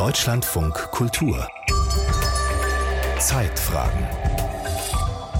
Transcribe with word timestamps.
Deutschlandfunk 0.00 0.72
Kultur. 0.92 1.46
Zeitfragen. 3.18 4.08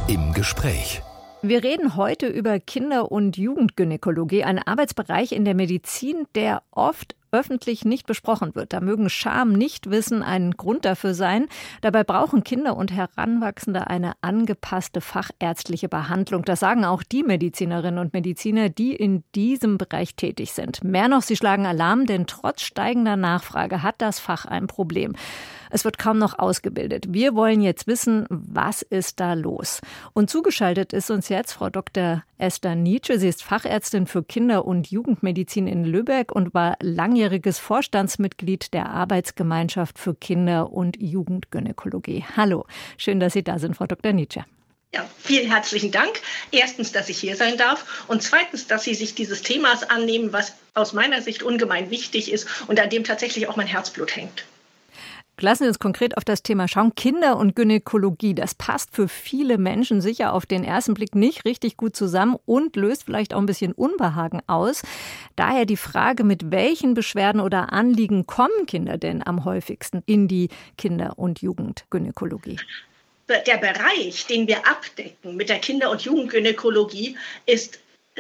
Im 0.07 0.35
Gespräch. 0.35 1.01
Wir 1.41 1.65
reden 1.65 1.97
heute 1.97 2.27
über 2.27 2.61
Kinder- 2.61 3.11
und 3.11 3.39
Jugendgynäkologie, 3.39 4.45
ein 4.45 4.59
Arbeitsbereich 4.59 5.33
in 5.33 5.47
der 5.47 5.55
Medizin, 5.55 6.27
der 6.35 6.63
oft 6.73 7.17
öffentlich 7.33 7.85
nicht 7.85 8.07
besprochen 8.07 8.55
wird. 8.55 8.73
Da 8.73 8.81
mögen 8.81 9.11
Scham, 9.11 9.53
Nichtwissen 9.53 10.23
ein 10.23 10.53
Grund 10.53 10.85
dafür 10.85 11.15
sein. 11.15 11.47
Dabei 11.81 12.05
brauchen 12.05 12.45
Kinder 12.45 12.77
und 12.77 12.93
Heranwachsende 12.93 13.87
eine 13.87 14.13
angepasste 14.21 15.01
fachärztliche 15.01 15.89
Behandlung. 15.89 16.45
Das 16.45 16.61
sagen 16.61 16.85
auch 16.85 17.03
die 17.03 17.23
Medizinerinnen 17.23 17.99
und 17.99 18.13
Mediziner, 18.13 18.69
die 18.69 18.95
in 18.95 19.25
diesem 19.35 19.79
Bereich 19.79 20.15
tätig 20.15 20.53
sind. 20.53 20.85
Mehr 20.85 21.09
noch, 21.09 21.23
sie 21.23 21.37
schlagen 21.37 21.67
Alarm, 21.67 22.07
denn 22.07 22.27
trotz 22.27 22.63
steigender 22.63 23.17
Nachfrage 23.17 23.83
hat 23.83 23.97
das 23.99 24.19
Fach 24.19 24.45
ein 24.45 24.67
Problem. 24.67 25.15
Es 25.71 25.85
wird 25.85 25.99
kaum 25.99 26.19
noch 26.19 26.39
ausgebildet. 26.39 27.07
Wir 27.09 27.35
wollen 27.35 27.61
jetzt 27.61 27.87
wissen, 27.87 28.27
was 28.29 28.83
ist 28.83 29.21
da 29.21 29.35
los? 29.35 29.81
Und 30.13 30.29
zugeschaltet 30.29 30.93
ist 30.93 31.11
uns 31.11 31.29
jetzt 31.29 31.53
Frau 31.53 31.71
Dr. 31.71 32.25
Esther 32.39 32.75
Nietzsche. 32.75 33.19
Sie 33.19 33.29
ist 33.29 33.43
Fachärztin 33.43 34.07
für 34.07 34.25
Kinder- 34.25 34.65
und 34.65 34.91
Jugendmedizin 34.91 35.67
in 35.69 35.85
Lübeck 35.85 36.33
und 36.33 36.53
war 36.55 36.77
langjähriges 36.83 37.59
Vorstandsmitglied 37.59 38.75
der 38.75 38.91
Arbeitsgemeinschaft 38.91 39.99
für 39.99 40.15
Kinder- 40.15 40.73
und 40.73 41.01
Jugendgynäkologie. 41.01 42.25
Hallo, 42.37 42.67
schön, 42.99 43.21
dass 43.21 43.35
Sie 43.35 43.45
da 43.45 43.59
sind, 43.59 43.77
Frau 43.77 43.87
Dr. 43.87 44.13
Nietzsche. 44.13 44.45
Ja, 44.93 45.09
vielen 45.19 45.49
herzlichen 45.49 45.93
Dank. 45.93 46.21
Erstens, 46.51 46.91
dass 46.91 47.09
ich 47.09 47.19
hier 47.19 47.37
sein 47.37 47.57
darf 47.57 48.05
und 48.09 48.25
zweitens, 48.25 48.67
dass 48.67 48.83
Sie 48.83 48.95
sich 48.95 49.15
dieses 49.15 49.43
Themas 49.43 49.89
annehmen, 49.89 50.33
was 50.33 50.55
aus 50.75 50.93
meiner 50.93 51.23
Sicht 51.23 51.45
ungemein 51.45 51.91
wichtig 51.91 52.33
ist 52.33 52.49
und 52.67 52.81
an 52.81 52.91
dem 52.91 53.05
tatsächlich 53.05 53.49
auch 53.49 53.55
mein 53.55 53.69
Herzblut 53.69 54.17
hängt. 54.17 54.45
Lassen 55.43 55.65
Sie 55.65 55.69
uns 55.69 55.79
konkret 55.79 56.17
auf 56.17 56.25
das 56.25 56.43
Thema 56.43 56.69
schauen. 56.69 56.95
Kinder- 56.95 57.37
und 57.39 57.57
Gynäkologie, 57.57 58.35
das 58.35 58.55
passt 58.55 58.95
für 58.95 59.09
viele 59.09 59.57
Menschen 59.57 60.01
sicher 60.01 60.35
auf 60.35 60.45
den 60.45 60.65
ersten 60.65 60.95
Blick 60.95 61.15
nicht 61.15 61.45
richtig 61.45 61.77
gut 61.77 61.97
zusammen 61.97 62.37
und 62.45 62.77
löst 62.77 63.05
vielleicht 63.05 63.33
auch 63.33 63.39
ein 63.39 63.47
bisschen 63.47 63.73
Unbehagen 63.73 64.41
aus. 64.47 64.83
Daher 65.37 65.65
die 65.65 65.77
Frage, 65.77 66.25
mit 66.25 66.51
welchen 66.51 66.95
Beschwerden 66.95 67.41
oder 67.41 67.73
Anliegen 67.73 68.27
kommen 68.27 68.67
Kinder 68.67 68.99
denn 68.99 69.27
am 69.27 69.45
häufigsten 69.45 70.03
in 70.07 70.29
die 70.29 70.49
Kinder- 70.77 71.19
und 71.19 71.41
Jugendgynäkologie? 71.41 72.59
Der 73.29 73.59
Bereich, 73.59 74.27
den 74.27 74.49
wir 74.49 74.67
abdecken 74.67 75.37
mit 75.37 75.49
der 75.49 75.61
Kinder- 75.61 75.91
und 75.91 76.03
Jugendgynäkologie, 76.03 77.17
ist 77.47 77.79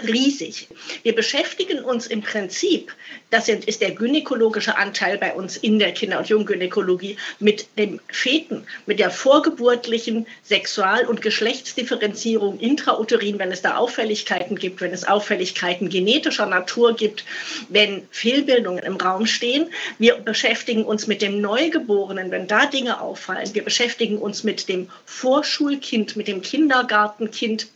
riesig. 0.09 0.69
Wir 1.03 1.15
beschäftigen 1.15 1.83
uns 1.83 2.07
im 2.07 2.23
Prinzip, 2.23 2.93
das 3.31 3.49
ist 3.49 3.81
der 3.81 3.93
gynäkologische 3.93 4.77
Anteil 4.77 5.19
bei 5.19 5.35
uns 5.35 5.57
in 5.57 5.79
der 5.79 5.93
Kinder- 5.93 6.19
und 6.19 6.29
Junggynäkologie, 6.29 7.17
mit 7.39 7.67
dem 7.77 8.01
Feten, 8.09 8.67
mit 8.87 8.99
der 8.99 9.11
vorgeburtlichen 9.11 10.27
Sexual- 10.43 11.07
und 11.07 11.23
Geschlechtsdifferenzierung 11.23 12.59
intrauterin, 12.59 13.39
wenn 13.39 13.53
es 13.53 13.63
da 13.63 13.77
Auffälligkeiten 13.77 14.57
gibt, 14.57 14.81
wenn 14.81 14.93
es 14.93 15.07
Auffälligkeiten 15.07 15.89
genetischer 15.89 16.47
Natur 16.47 16.95
gibt, 16.95 17.25
wenn 17.69 18.07
Fehlbildungen 18.11 18.85
im 18.85 18.97
Raum 18.97 19.27
stehen. 19.27 19.71
Wir 19.99 20.17
beschäftigen 20.17 20.85
uns 20.85 21.07
mit 21.07 21.23
dem 21.23 21.41
Neugeborenen, 21.41 22.31
wenn 22.31 22.47
da 22.47 22.67
Dinge 22.67 23.01
auffallen. 23.01 23.55
Wir 23.55 23.65
beschäftigen 23.65 24.19
uns 24.19 24.45
mit 24.45 24.69
dem 24.69 24.89
Vorschulkind, 25.05 26.17
mit 26.17 26.29
dem 26.29 26.43
Kindergartenkind 26.43 27.69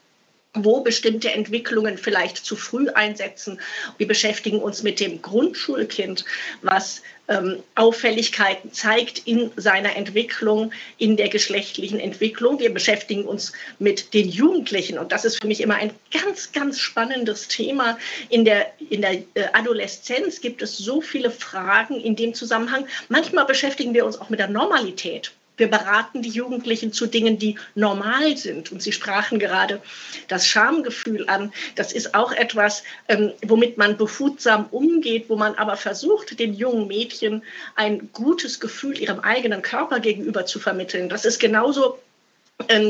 wo 0.55 0.80
bestimmte 0.80 1.33
Entwicklungen 1.33 1.98
vielleicht 1.98 2.38
zu 2.38 2.56
früh 2.56 2.88
einsetzen. 2.91 3.60
Wir 3.98 4.06
beschäftigen 4.06 4.60
uns 4.60 4.83
mit 4.83 5.00
dem 5.00 5.20
Grundschulkind, 5.20 6.24
was 6.62 7.02
ähm, 7.27 7.62
Auffälligkeiten 7.74 8.72
zeigt 8.72 9.27
in 9.27 9.50
seiner 9.56 9.97
Entwicklung, 9.97 10.72
in 10.98 11.16
der 11.16 11.28
geschlechtlichen 11.28 11.98
Entwicklung. 11.98 12.60
Wir 12.60 12.72
beschäftigen 12.72 13.25
uns 13.25 13.52
mit 13.78 14.14
den 14.14 14.28
Jugendlichen 14.28 14.98
und 14.98 15.10
das 15.10 15.25
ist 15.25 15.41
für 15.41 15.47
mich 15.47 15.60
immer 15.60 15.76
ein 15.76 15.93
ganz, 16.12 16.53
ganz 16.53 16.78
spannendes 16.78 17.48
Thema. 17.48 17.98
In 18.28 18.44
der, 18.44 18.72
in 18.91 19.00
der 19.00 19.14
äh, 19.34 19.48
Adoleszenz 19.54 20.41
gibt 20.41 20.62
es 20.62 20.76
so 20.76 21.00
viele 21.00 21.31
Fragen 21.31 22.00
in 22.00 22.14
dem 22.14 22.34
Zusammenhang. 22.34 22.87
Manchmal 23.09 23.47
beschäftigen 23.47 23.94
wir 23.94 24.04
uns 24.04 24.20
auch 24.20 24.31
mit 24.31 24.38
der 24.38 24.48
Normalität. 24.48 25.32
Wir 25.56 25.69
beraten 25.69 26.22
die 26.22 26.31
Jugendlichen 26.31 26.92
zu 26.92 27.06
Dingen, 27.06 27.38
die 27.38 27.59
normal 27.75 28.37
sind. 28.37 28.72
Und 28.72 28.82
Sie 28.82 28.92
sprachen 28.92 29.38
gerade 29.38 29.81
das 30.28 30.47
Schamgefühl 30.47 31.28
an. 31.28 31.53
Das 31.76 31.92
ist 31.92 32.15
auch 32.15 32.32
etwas, 32.32 32.82
ähm, 33.09 33.32
womit 33.47 33.78
man 33.78 33.97
behutsam 33.97 34.66
umgeht, 34.70 35.28
wo 35.28 35.37
man 35.37 35.54
aber 35.54 35.76
versucht, 35.76 36.38
den 36.38 36.54
jungen 36.54 36.88
Mädchen 36.88 37.43
ein 37.76 38.10
gutes 38.12 38.60
Gefühl 38.60 38.98
ihrem 38.98 39.20
eigenen 39.20 39.62
Körper 39.62 40.00
gegenüber 40.00 40.47
zu 40.47 40.59
vermitteln. 40.59 41.09
Das 41.09 41.25
ist 41.25 41.38
genauso 41.38 41.98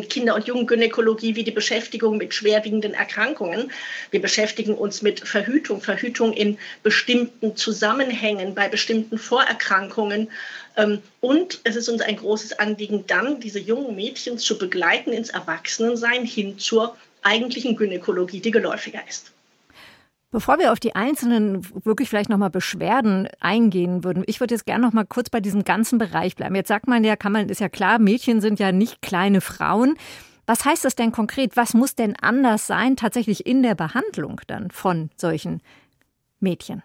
Kinder- 0.08 0.34
und 0.34 0.47
Jugendgynäkologie 0.47 1.36
wie 1.36 1.44
die 1.44 1.50
Beschäftigung 1.50 2.16
mit 2.16 2.34
schwerwiegenden 2.34 2.94
Erkrankungen. 2.94 3.72
Wir 4.10 4.20
beschäftigen 4.20 4.75
uns 4.75 5.02
mit 5.02 5.20
Verhütung, 5.20 5.80
Verhütung 5.80 6.32
in 6.32 6.58
bestimmten 6.82 7.56
Zusammenhängen, 7.56 8.54
bei 8.54 8.69
bestimmten 8.69 9.19
Vorerkrankungen. 9.19 10.30
Ähm, 10.76 11.03
und 11.20 11.60
es 11.64 11.76
ist 11.76 11.88
uns 11.88 12.03
ein 12.03 12.16
großes 12.16 12.58
Anliegen, 12.58 13.06
dann 13.06 13.41
diese 13.41 13.58
jungen 13.58 13.97
Mädchen 13.97 14.38
zu 14.38 14.58
begleiten 14.58 15.12
ins 15.12 15.30
Erwachsenensein 15.30 16.24
hin 16.24 16.58
zur 16.58 16.97
eigentlichen 17.22 17.76
Gynäkologie, 17.76 18.41
die 18.41 18.50
geläufiger 18.50 19.00
ist. 19.08 19.34
Bevor 20.34 20.59
wir 20.59 20.72
auf 20.72 20.81
die 20.81 20.97
einzelnen 20.97 21.65
wirklich 21.84 22.09
vielleicht 22.09 22.28
nochmal 22.28 22.50
Beschwerden 22.50 23.28
eingehen 23.39 24.03
würden, 24.03 24.25
ich 24.27 24.41
würde 24.41 24.53
jetzt 24.53 24.67
gerne 24.67 24.84
nochmal 24.84 25.06
kurz 25.06 25.31
bei 25.31 25.39
diesem 25.39 25.62
ganzen 25.62 25.97
Bereich 25.97 26.34
bleiben. 26.34 26.56
Jetzt 26.56 26.67
sagt 26.67 26.89
man 26.89 27.05
ja, 27.05 27.15
kann 27.15 27.31
man, 27.31 27.49
ist 27.49 27.61
ja 27.61 27.69
klar, 27.69 28.00
Mädchen 28.00 28.41
sind 28.41 28.59
ja 28.59 28.72
nicht 28.72 29.00
kleine 29.00 29.41
Frauen. 29.41 29.95
Was 30.45 30.65
heißt 30.65 30.84
das 30.84 30.97
denn 30.97 31.12
konkret? 31.12 31.56
Was 31.56 31.72
muss 31.72 31.95
denn 31.95 32.17
anders 32.21 32.67
sein 32.67 32.97
tatsächlich 32.97 33.47
in 33.47 33.62
der 33.62 33.77
Behandlung 33.77 34.41
dann 34.49 34.72
von 34.72 35.09
solchen 35.17 35.61
Mädchen? 36.41 36.83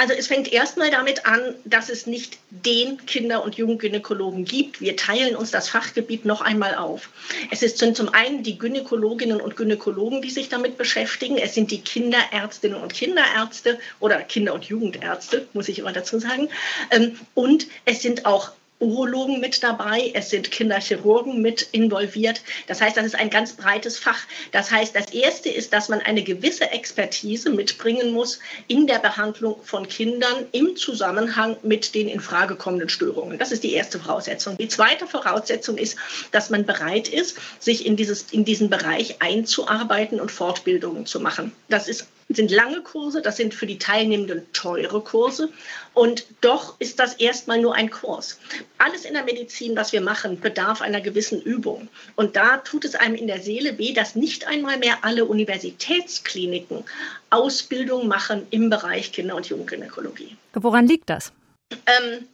Also 0.00 0.14
es 0.14 0.28
fängt 0.28 0.50
erstmal 0.50 0.90
damit 0.90 1.26
an, 1.26 1.54
dass 1.66 1.90
es 1.90 2.06
nicht 2.06 2.38
den 2.48 3.04
Kinder- 3.04 3.44
und 3.44 3.56
Jugendgynäkologen 3.56 4.46
gibt. 4.46 4.80
Wir 4.80 4.96
teilen 4.96 5.36
uns 5.36 5.50
das 5.50 5.68
Fachgebiet 5.68 6.24
noch 6.24 6.40
einmal 6.40 6.74
auf. 6.74 7.10
Es 7.50 7.60
sind 7.60 7.98
zum 7.98 8.08
einen 8.14 8.42
die 8.42 8.58
Gynäkologinnen 8.58 9.42
und 9.42 9.56
Gynäkologen, 9.56 10.22
die 10.22 10.30
sich 10.30 10.48
damit 10.48 10.78
beschäftigen. 10.78 11.36
Es 11.36 11.52
sind 11.52 11.70
die 11.70 11.82
Kinderärztinnen 11.82 12.80
und 12.80 12.94
Kinderärzte 12.94 13.78
oder 13.98 14.22
Kinder- 14.22 14.54
und 14.54 14.64
Jugendärzte, 14.64 15.46
muss 15.52 15.68
ich 15.68 15.80
immer 15.80 15.92
dazu 15.92 16.18
sagen. 16.18 16.48
Ähm, 16.90 17.20
und 17.34 17.66
es 17.84 18.00
sind 18.00 18.24
auch 18.24 18.52
Urologen 18.80 19.40
mit 19.40 19.62
dabei, 19.62 20.10
es 20.14 20.30
sind 20.30 20.50
Kinderchirurgen 20.50 21.40
mit 21.42 21.68
involviert. 21.72 22.40
Das 22.66 22.80
heißt, 22.80 22.96
das 22.96 23.04
ist 23.04 23.14
ein 23.14 23.30
ganz 23.30 23.52
breites 23.52 23.98
Fach. 23.98 24.18
Das 24.52 24.70
heißt, 24.70 24.96
das 24.96 25.12
Erste 25.12 25.50
ist, 25.50 25.72
dass 25.72 25.88
man 25.88 26.00
eine 26.00 26.22
gewisse 26.22 26.70
Expertise 26.70 27.50
mitbringen 27.50 28.12
muss 28.12 28.38
in 28.68 28.86
der 28.86 28.98
Behandlung 28.98 29.56
von 29.62 29.86
Kindern 29.86 30.46
im 30.52 30.76
Zusammenhang 30.76 31.56
mit 31.62 31.94
den 31.94 32.08
in 32.08 32.20
Frage 32.20 32.56
kommenden 32.56 32.88
Störungen. 32.88 33.38
Das 33.38 33.52
ist 33.52 33.62
die 33.62 33.74
erste 33.74 34.00
Voraussetzung. 34.00 34.56
Die 34.56 34.68
zweite 34.68 35.06
Voraussetzung 35.06 35.76
ist, 35.76 35.96
dass 36.32 36.50
man 36.50 36.64
bereit 36.64 37.08
ist, 37.08 37.36
sich 37.58 37.84
in, 37.84 37.96
dieses, 37.96 38.26
in 38.32 38.44
diesen 38.44 38.70
Bereich 38.70 39.20
einzuarbeiten 39.20 40.20
und 40.20 40.30
Fortbildungen 40.30 41.06
zu 41.06 41.20
machen. 41.20 41.52
Das 41.68 41.86
ist 41.86 42.06
sind 42.36 42.50
lange 42.50 42.80
Kurse, 42.82 43.22
das 43.22 43.36
sind 43.36 43.54
für 43.54 43.66
die 43.66 43.78
Teilnehmenden 43.78 44.46
teure 44.52 45.00
Kurse. 45.00 45.50
Und 45.94 46.26
doch 46.40 46.76
ist 46.78 47.00
das 47.00 47.14
erstmal 47.14 47.60
nur 47.60 47.74
ein 47.74 47.90
Kurs. 47.90 48.38
Alles 48.78 49.04
in 49.04 49.14
der 49.14 49.24
Medizin, 49.24 49.76
was 49.76 49.92
wir 49.92 50.00
machen, 50.00 50.38
bedarf 50.40 50.80
einer 50.80 51.00
gewissen 51.00 51.42
Übung. 51.42 51.88
Und 52.16 52.36
da 52.36 52.58
tut 52.58 52.84
es 52.84 52.94
einem 52.94 53.16
in 53.16 53.26
der 53.26 53.40
Seele 53.40 53.78
weh, 53.78 53.92
dass 53.92 54.14
nicht 54.14 54.46
einmal 54.46 54.78
mehr 54.78 54.98
alle 55.02 55.24
Universitätskliniken 55.24 56.84
Ausbildung 57.30 58.08
machen 58.08 58.46
im 58.50 58.70
Bereich 58.70 59.12
Kinder- 59.12 59.36
und 59.36 59.46
Jugendgynäkologie. 59.46 60.36
Woran 60.54 60.86
liegt 60.86 61.10
das? 61.10 61.32
Ähm, 61.70 62.28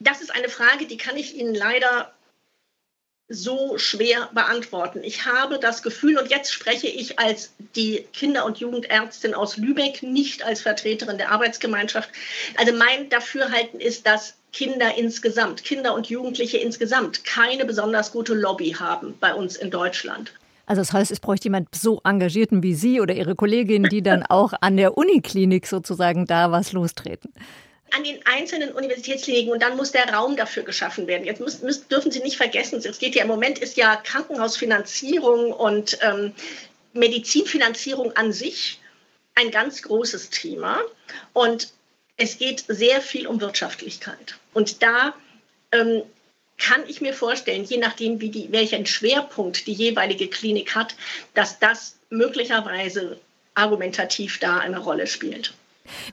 das 0.00 0.20
ist 0.20 0.34
eine 0.34 0.48
Frage, 0.48 0.86
die 0.86 0.96
kann 0.96 1.16
ich 1.16 1.36
Ihnen 1.36 1.54
leider 1.54 2.12
so 3.32 3.78
schwer 3.78 4.28
beantworten. 4.32 5.00
Ich 5.02 5.24
habe 5.24 5.58
das 5.58 5.82
Gefühl, 5.82 6.18
und 6.18 6.30
jetzt 6.30 6.52
spreche 6.52 6.86
ich 6.86 7.18
als 7.18 7.52
die 7.74 8.04
Kinder- 8.12 8.44
und 8.44 8.58
Jugendärztin 8.58 9.34
aus 9.34 9.56
Lübeck, 9.56 10.02
nicht 10.02 10.44
als 10.44 10.60
Vertreterin 10.60 11.18
der 11.18 11.32
Arbeitsgemeinschaft. 11.32 12.10
Also 12.56 12.72
mein 12.72 13.08
Dafürhalten 13.08 13.80
ist, 13.80 14.06
dass 14.06 14.34
Kinder 14.52 14.96
insgesamt, 14.96 15.64
Kinder 15.64 15.94
und 15.94 16.08
Jugendliche 16.08 16.58
insgesamt 16.58 17.24
keine 17.24 17.64
besonders 17.64 18.12
gute 18.12 18.34
Lobby 18.34 18.72
haben 18.78 19.14
bei 19.18 19.34
uns 19.34 19.56
in 19.56 19.70
Deutschland. 19.70 20.32
Also 20.66 20.82
das 20.82 20.92
heißt, 20.92 21.10
es 21.10 21.20
bräuchte 21.20 21.46
jemand 21.46 21.74
so 21.74 22.00
engagierten 22.04 22.62
wie 22.62 22.74
Sie 22.74 23.00
oder 23.00 23.14
Ihre 23.14 23.34
Kollegin, 23.34 23.84
die 23.84 24.02
dann 24.02 24.22
auch 24.22 24.52
an 24.60 24.76
der 24.76 24.96
Uniklinik 24.96 25.66
sozusagen 25.66 26.26
da 26.26 26.52
was 26.52 26.72
lostreten 26.72 27.32
an 27.94 28.04
den 28.04 28.24
einzelnen 28.26 28.72
Universitätskliniken 28.72 29.52
und 29.52 29.62
dann 29.62 29.76
muss 29.76 29.92
der 29.92 30.12
Raum 30.12 30.36
dafür 30.36 30.62
geschaffen 30.62 31.06
werden. 31.06 31.24
Jetzt 31.24 31.40
müssen, 31.40 31.64
müssen, 31.66 31.88
dürfen 31.88 32.10
Sie 32.10 32.20
nicht 32.20 32.36
vergessen, 32.36 32.82
es 32.84 32.98
geht 32.98 33.14
ja 33.14 33.22
im 33.22 33.28
Moment 33.28 33.58
ist 33.58 33.76
ja 33.76 33.96
Krankenhausfinanzierung 33.96 35.52
und 35.52 35.98
ähm, 36.02 36.32
Medizinfinanzierung 36.94 38.16
an 38.16 38.32
sich 38.32 38.80
ein 39.34 39.50
ganz 39.50 39.82
großes 39.82 40.30
Thema. 40.30 40.80
Und 41.32 41.72
Es 42.16 42.38
geht 42.38 42.64
sehr 42.68 43.00
viel 43.00 43.26
um 43.26 43.40
Wirtschaftlichkeit. 43.40 44.36
Und 44.52 44.82
da 44.82 45.14
ähm, 45.72 46.02
kann 46.58 46.84
ich 46.86 47.00
mir 47.00 47.14
vorstellen, 47.14 47.64
je 47.64 47.78
nachdem, 47.78 48.20
wie 48.20 48.30
die, 48.30 48.52
welchen 48.52 48.86
Schwerpunkt 48.86 49.66
die 49.66 49.72
jeweilige 49.72 50.28
Klinik 50.28 50.74
hat, 50.74 50.94
dass 51.34 51.58
das 51.58 51.96
möglicherweise 52.10 53.18
argumentativ 53.54 54.38
da 54.38 54.58
eine 54.58 54.78
Rolle 54.78 55.06
spielt. 55.06 55.54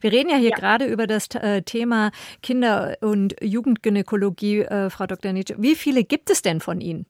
Wir 0.01 0.11
reden 0.11 0.29
ja 0.29 0.37
hier 0.37 0.49
ja. 0.49 0.55
gerade 0.55 0.85
über 0.85 1.07
das 1.07 1.27
äh, 1.35 1.61
Thema 1.61 2.11
Kinder- 2.41 2.97
und 3.01 3.35
Jugendgynäkologie, 3.41 4.61
äh, 4.61 4.89
Frau 4.89 5.07
Dr. 5.07 5.33
Nietzsche. 5.33 5.55
Wie 5.57 5.75
viele 5.75 6.03
gibt 6.03 6.29
es 6.29 6.41
denn 6.41 6.59
von 6.59 6.81
Ihnen? 6.81 7.05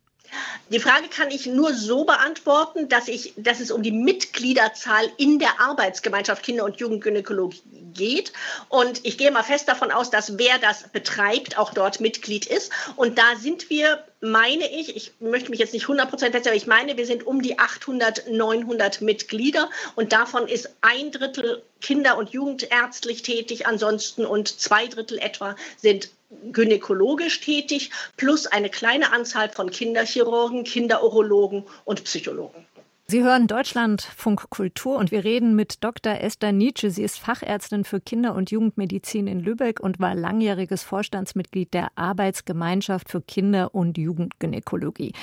Die 0.69 0.79
Frage 0.79 1.07
kann 1.07 1.31
ich 1.31 1.47
nur 1.47 1.73
so 1.73 2.05
beantworten, 2.05 2.87
dass, 2.87 3.07
ich, 3.07 3.33
dass 3.35 3.59
es 3.59 3.71
um 3.71 3.81
die 3.81 3.91
Mitgliederzahl 3.91 5.09
in 5.17 5.39
der 5.39 5.59
Arbeitsgemeinschaft 5.59 6.43
Kinder- 6.43 6.65
und 6.65 6.79
Jugendgynäkologie 6.79 7.78
geht. 7.93 8.33
Und 8.67 9.05
ich 9.05 9.17
gehe 9.17 9.31
mal 9.31 9.43
fest 9.43 9.67
davon 9.67 9.91
aus, 9.91 10.09
dass 10.09 10.37
wer 10.37 10.57
das 10.59 10.89
betreibt, 10.89 11.57
auch 11.57 11.73
dort 11.73 11.99
Mitglied 11.99 12.45
ist. 12.45 12.71
Und 12.95 13.17
da 13.17 13.35
sind 13.37 13.69
wir, 13.69 14.03
meine 14.21 14.69
ich, 14.69 14.95
ich 14.95 15.11
möchte 15.19 15.49
mich 15.49 15.59
jetzt 15.59 15.73
nicht 15.73 15.83
100 15.83 16.09
Prozent 16.09 16.35
aber 16.35 16.55
ich 16.55 16.67
meine, 16.67 16.97
wir 16.97 17.05
sind 17.05 17.25
um 17.25 17.41
die 17.41 17.59
800, 17.59 18.29
900 18.29 19.01
Mitglieder. 19.01 19.69
Und 19.95 20.13
davon 20.13 20.47
ist 20.47 20.69
ein 20.81 21.11
Drittel 21.11 21.63
Kinder- 21.81 22.17
und 22.17 22.31
Jugendärztlich 22.31 23.21
tätig, 23.21 23.65
ansonsten 23.67 24.25
und 24.25 24.59
zwei 24.59 24.87
Drittel 24.87 25.17
etwa 25.19 25.55
sind 25.77 26.09
gynäkologisch 26.51 27.41
tätig, 27.41 27.91
plus 28.17 28.45
eine 28.45 28.69
kleine 28.69 29.11
Anzahl 29.11 29.49
von 29.49 29.71
Kinderchirurgen, 29.71 30.63
Kinderurologen 30.63 31.65
und 31.85 32.03
Psychologen. 32.03 32.65
Sie 33.11 33.23
hören 33.23 33.47
Deutschlandfunk 33.47 34.51
Kultur 34.51 34.97
und 34.97 35.09
wir 35.09 35.23
reden 35.23 35.55
mit 35.55 35.83
Dr. 35.83 36.21
Esther 36.21 36.51
Nietzsche. 36.51 36.91
Sie 36.91 37.01
ist 37.01 37.17
Fachärztin 37.17 37.83
für 37.83 37.99
Kinder- 37.99 38.35
und 38.35 38.51
Jugendmedizin 38.51 39.25
in 39.25 39.39
Lübeck 39.39 39.79
und 39.79 39.99
war 39.99 40.13
langjähriges 40.13 40.83
Vorstandsmitglied 40.83 41.73
der 41.73 41.87
Arbeitsgemeinschaft 41.95 43.09
für 43.09 43.19
Kinder- 43.21 43.73
und 43.73 43.97
Jugendgynäkologie. 43.97 45.13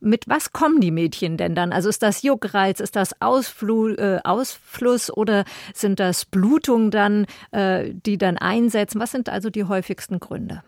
Mit 0.00 0.26
was 0.26 0.54
kommen 0.54 0.80
die 0.80 0.90
Mädchen 0.90 1.36
denn 1.36 1.54
dann? 1.54 1.74
Also 1.74 1.90
ist 1.90 2.02
das 2.02 2.22
Juckreiz, 2.22 2.80
ist 2.80 2.96
das 2.96 3.20
Ausflu 3.20 3.88
äh, 3.88 4.20
Ausfluss 4.24 5.14
oder 5.14 5.44
sind 5.74 6.00
das 6.00 6.24
Blutungen 6.24 6.90
dann, 6.90 7.26
äh, 7.50 7.90
die 7.92 8.16
dann 8.16 8.38
einsetzen? 8.38 9.02
Was 9.02 9.10
sind 9.10 9.28
also 9.28 9.50
die 9.50 9.64
häufigsten 9.64 10.18
Gründe? 10.18 10.62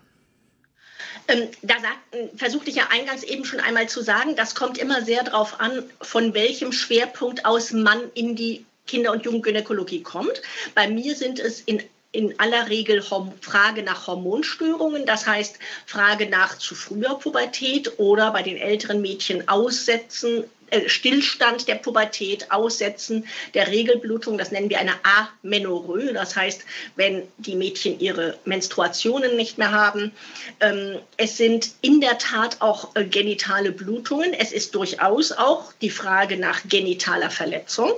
Ähm, 1.28 1.48
da 1.62 1.74
sagt, 1.74 2.38
versuchte 2.38 2.70
ich 2.70 2.76
ja 2.76 2.88
eingangs 2.90 3.22
eben 3.22 3.44
schon 3.44 3.60
einmal 3.60 3.88
zu 3.88 4.02
sagen, 4.02 4.36
das 4.36 4.54
kommt 4.54 4.78
immer 4.78 5.02
sehr 5.02 5.22
darauf 5.22 5.60
an, 5.60 5.84
von 6.00 6.34
welchem 6.34 6.72
Schwerpunkt 6.72 7.44
aus 7.44 7.72
man 7.72 8.00
in 8.14 8.36
die 8.36 8.64
Kinder- 8.86 9.12
und 9.12 9.24
Jugendgynäkologie 9.24 10.02
kommt. 10.02 10.42
Bei 10.74 10.88
mir 10.88 11.14
sind 11.14 11.38
es 11.40 11.60
in 11.60 11.82
in 12.14 12.38
aller 12.38 12.68
Regel 12.68 13.02
Frage 13.40 13.82
nach 13.82 14.06
Hormonstörungen, 14.06 15.04
das 15.04 15.26
heißt 15.26 15.58
Frage 15.84 16.26
nach 16.30 16.56
zu 16.58 16.76
früher 16.76 17.18
Pubertät 17.18 17.98
oder 17.98 18.30
bei 18.30 18.42
den 18.42 18.56
älteren 18.56 19.00
Mädchen 19.00 19.48
Aussetzen, 19.48 20.44
Stillstand 20.86 21.68
der 21.68 21.76
Pubertät, 21.76 22.50
Aussetzen 22.50 23.26
der 23.54 23.68
Regelblutung, 23.68 24.38
das 24.38 24.50
nennen 24.50 24.70
wir 24.70 24.78
eine 24.78 24.94
Amenorrhoe, 25.42 26.12
das 26.12 26.36
heißt, 26.36 26.62
wenn 26.96 27.22
die 27.38 27.54
Mädchen 27.54 28.00
ihre 28.00 28.38
Menstruationen 28.44 29.36
nicht 29.36 29.58
mehr 29.58 29.72
haben. 29.72 30.12
Ähm, 30.60 30.98
es 31.16 31.36
sind 31.36 31.72
in 31.80 32.00
der 32.00 32.18
Tat 32.18 32.60
auch 32.60 32.94
äh, 32.94 33.04
genitale 33.04 33.72
Blutungen, 33.72 34.34
es 34.34 34.52
ist 34.52 34.74
durchaus 34.74 35.32
auch 35.32 35.72
die 35.80 35.90
Frage 35.90 36.36
nach 36.36 36.62
genitaler 36.68 37.30
Verletzung. 37.30 37.92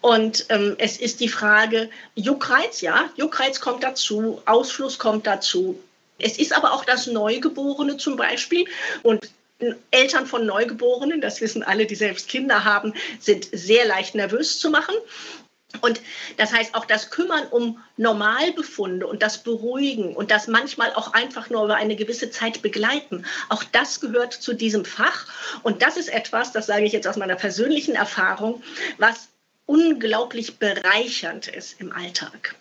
Und 0.00 0.46
ähm, 0.48 0.76
es 0.78 0.96
ist 0.96 1.20
die 1.20 1.28
Frage, 1.28 1.90
Juckreiz, 2.14 2.80
ja, 2.80 3.10
Juckreiz 3.16 3.60
kommt 3.60 3.82
dazu, 3.82 4.40
Ausfluss 4.46 4.98
kommt 4.98 5.26
dazu. 5.26 5.82
Es 6.18 6.38
ist 6.38 6.52
aber 6.52 6.72
auch 6.72 6.84
das 6.84 7.06
Neugeborene 7.06 7.96
zum 7.96 8.16
Beispiel. 8.16 8.64
Und 9.02 9.28
Eltern 9.90 10.26
von 10.26 10.46
Neugeborenen, 10.46 11.20
das 11.20 11.40
wissen 11.40 11.62
alle, 11.62 11.86
die 11.86 11.96
selbst 11.96 12.28
Kinder 12.28 12.64
haben, 12.64 12.94
sind 13.18 13.48
sehr 13.52 13.86
leicht 13.86 14.14
nervös 14.14 14.58
zu 14.58 14.70
machen. 14.70 14.94
Und 15.80 16.00
das 16.38 16.52
heißt 16.52 16.74
auch 16.74 16.86
das 16.86 17.10
Kümmern 17.10 17.46
um 17.48 17.78
Normalbefunde 17.98 19.06
und 19.06 19.22
das 19.22 19.42
Beruhigen 19.42 20.16
und 20.16 20.30
das 20.30 20.46
manchmal 20.46 20.94
auch 20.94 21.12
einfach 21.12 21.50
nur 21.50 21.64
über 21.64 21.76
eine 21.76 21.94
gewisse 21.94 22.30
Zeit 22.30 22.62
begleiten, 22.62 23.26
auch 23.50 23.62
das 23.64 24.00
gehört 24.00 24.32
zu 24.32 24.54
diesem 24.54 24.86
Fach. 24.86 25.26
Und 25.62 25.82
das 25.82 25.98
ist 25.98 26.08
etwas, 26.08 26.52
das 26.52 26.66
sage 26.66 26.84
ich 26.84 26.92
jetzt 26.92 27.06
aus 27.06 27.16
meiner 27.16 27.36
persönlichen 27.36 27.96
Erfahrung, 27.96 28.62
was 28.96 29.28
unglaublich 29.66 30.58
bereichernd 30.58 31.48
ist 31.48 31.78
im 31.80 31.92
Alltag. 31.92 32.56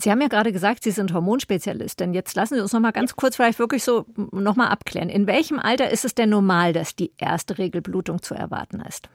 Sie 0.00 0.10
haben 0.10 0.20
ja 0.20 0.28
gerade 0.28 0.52
gesagt, 0.52 0.84
Sie 0.84 0.92
sind 0.92 1.12
Hormonspezialistin. 1.12 2.14
Jetzt 2.14 2.36
lassen 2.36 2.54
Sie 2.54 2.60
uns 2.60 2.72
noch 2.72 2.80
mal 2.80 2.92
ganz 2.92 3.16
kurz 3.16 3.36
vielleicht 3.36 3.58
wirklich 3.58 3.82
so 3.82 4.06
noch 4.16 4.54
mal 4.54 4.68
abklären. 4.68 5.08
In 5.08 5.26
welchem 5.26 5.58
Alter 5.58 5.90
ist 5.90 6.04
es 6.04 6.14
denn 6.14 6.30
normal, 6.30 6.72
dass 6.72 6.94
die 6.94 7.10
erste 7.18 7.58
Regelblutung 7.58 8.22
zu 8.22 8.34
erwarten 8.34 8.80
ist? 8.80 9.08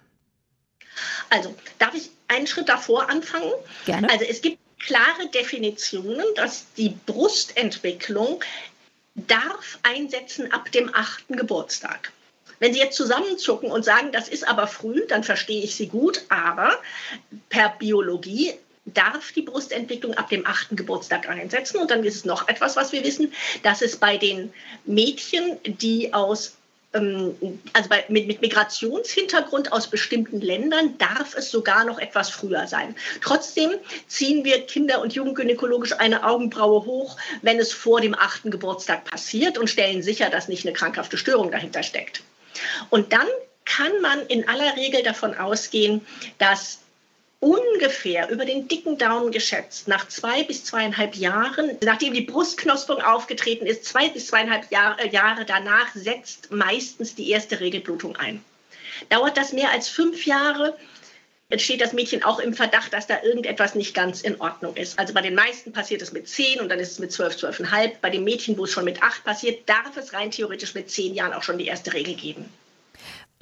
Also, 1.30 1.56
darf 1.80 1.96
ich 1.96 2.12
einen 2.28 2.48
Schritt 2.48 2.68
davor 2.68 3.10
anfangen? 3.10 3.52
Gerne. 3.86 4.10
Also, 4.12 4.26
es 4.26 4.42
gibt 4.42 4.60
klare 4.80 5.28
Definitionen, 5.34 6.26
dass 6.36 6.66
die 6.76 6.90
Brustentwicklung 7.06 8.44
darf 9.16 9.80
einsetzen 9.84 10.52
ab 10.52 10.72
dem 10.72 10.94
achten 10.94 11.38
Geburtstag. 11.38 12.12
Wenn 12.60 12.74
Sie 12.74 12.80
jetzt 12.80 12.98
zusammenzucken 12.98 13.72
und 13.72 13.86
sagen, 13.86 14.12
das 14.12 14.28
ist 14.28 14.48
aber 14.48 14.68
früh, 14.68 15.06
dann 15.08 15.24
verstehe 15.24 15.64
ich 15.64 15.76
Sie 15.76 15.88
gut, 15.88 16.24
aber 16.30 16.78
per 17.50 17.70
Biologie 17.70 18.54
darf 18.86 19.32
die 19.32 19.42
Brustentwicklung 19.42 20.14
ab 20.16 20.30
dem 20.30 20.46
achten 20.46 20.76
Geburtstag 20.76 21.30
einsetzen. 21.30 21.78
Und 21.78 21.92
dann 21.92 22.04
ist 22.04 22.16
es 22.16 22.26
noch 22.26 22.48
etwas, 22.48 22.76
was 22.76 22.92
wir 22.92 23.04
wissen, 23.04 23.34
dass 23.64 23.82
es 23.82 23.98
bei 23.98 24.18
den 24.18 24.54
Mädchen, 24.86 25.58
die 25.66 26.14
aus 26.14 26.56
ähm, 26.94 27.36
also 27.74 27.90
bei, 27.90 28.06
mit, 28.10 28.28
mit, 28.28 28.42
Migrationshintergrund 28.42 29.72
aus 29.72 29.90
bestimmten 29.90 30.42
Ländern 30.42 30.98
darf 30.98 31.36
es 31.36 31.50
sogar 31.50 31.86
noch 31.86 32.00
etwas 32.00 32.30
früher 32.30 32.68
sein. 32.68 32.96
Trotzdem 33.22 33.72
ziehen 34.08 34.44
wir 34.44 34.66
Kinder- 34.66 35.02
und 35.02 35.14
Jugendgynäkologisch 35.14 35.94
eine 35.94 36.24
Augenbraue 36.24 36.86
hoch, 36.86 37.18
wenn 37.42 37.60
es 37.60 37.74
vor 37.74 38.02
dem 38.02 38.14
achten 38.14 38.52
Geburtstag 38.52 39.06
passiert 39.06 39.58
und 39.58 39.70
stellen 39.70 40.04
sicher, 40.04 40.30
dass 40.30 40.48
nicht 40.48 40.66
eine 40.66 40.74
krankhafte 40.74 41.18
Störung 41.18 41.52
dahinter 41.52 41.84
steckt. 41.84 42.22
Und 42.90 43.14
dann 43.14 43.28
kann 43.66 44.02
man 44.02 44.26
in 44.28 44.48
aller 44.48 44.76
Regel 44.76 45.04
davon 45.04 45.34
ausgehen, 45.36 46.06
dass 46.38 46.83
ungefähr 47.44 48.30
über 48.30 48.46
den 48.46 48.70
dicken 48.70 48.98
Daumen 48.98 49.32
geschätzt 49.32 49.90
nach 49.90 50.08
zwei 50.08 50.44
bis 50.44 50.64
zweieinhalb 50.64 51.16
Jahren, 51.16 51.78
nachdem 51.84 52.14
die 52.14 52.22
Brustknospung 52.22 53.02
aufgetreten 53.02 53.66
ist, 53.66 53.84
zwei 53.84 54.08
bis 54.10 54.28
zweieinhalb 54.28 54.72
Jahr, 54.72 54.98
äh, 55.00 55.10
Jahre 55.10 55.44
danach 55.44 55.94
setzt 55.94 56.52
meistens 56.52 57.16
die 57.16 57.30
erste 57.30 57.60
Regelblutung 57.60 58.16
ein. 58.16 58.44
Dauert 59.10 59.36
das 59.36 59.52
mehr 59.52 59.72
als 59.72 59.90
fünf 59.90 60.26
Jahre, 60.26 60.78
entsteht 61.50 61.82
das 61.82 61.92
Mädchen 61.92 62.24
auch 62.24 62.40
im 62.40 62.54
Verdacht, 62.54 62.94
dass 62.94 63.08
da 63.08 63.22
irgendetwas 63.22 63.76
nicht 63.76 63.94
ganz 63.94 64.22
in 64.22 64.40
Ordnung 64.40 64.78
ist. 64.78 64.98
Also 64.98 65.14
bei 65.14 65.22
den 65.22 65.36
meisten 65.36 65.74
passiert 65.74 66.02
es 66.02 66.14
mit 66.14 66.30
zehn 66.30 66.62
und 66.62 66.70
dann 66.70 66.80
ist 66.80 66.94
es 66.94 67.00
mit 67.00 67.12
zwölf, 67.12 67.36
zwölfeinhalb. 67.36 68.00
Bei 68.02 68.10
den 68.10 68.24
Mädchen, 68.24 68.58
wo 68.58 68.64
es 68.64 68.72
schon 68.72 68.86
mit 68.86 69.04
acht 69.04 69.24
passiert, 69.26 69.68
darf 69.68 69.98
es 69.98 70.14
rein 70.14 70.32
theoretisch 70.32 70.74
mit 70.74 70.90
zehn 70.90 71.14
Jahren 71.14 71.34
auch 71.34 71.44
schon 71.44 71.58
die 71.58 71.68
erste 71.68 71.94
Regel 71.94 72.16
geben. 72.16 72.46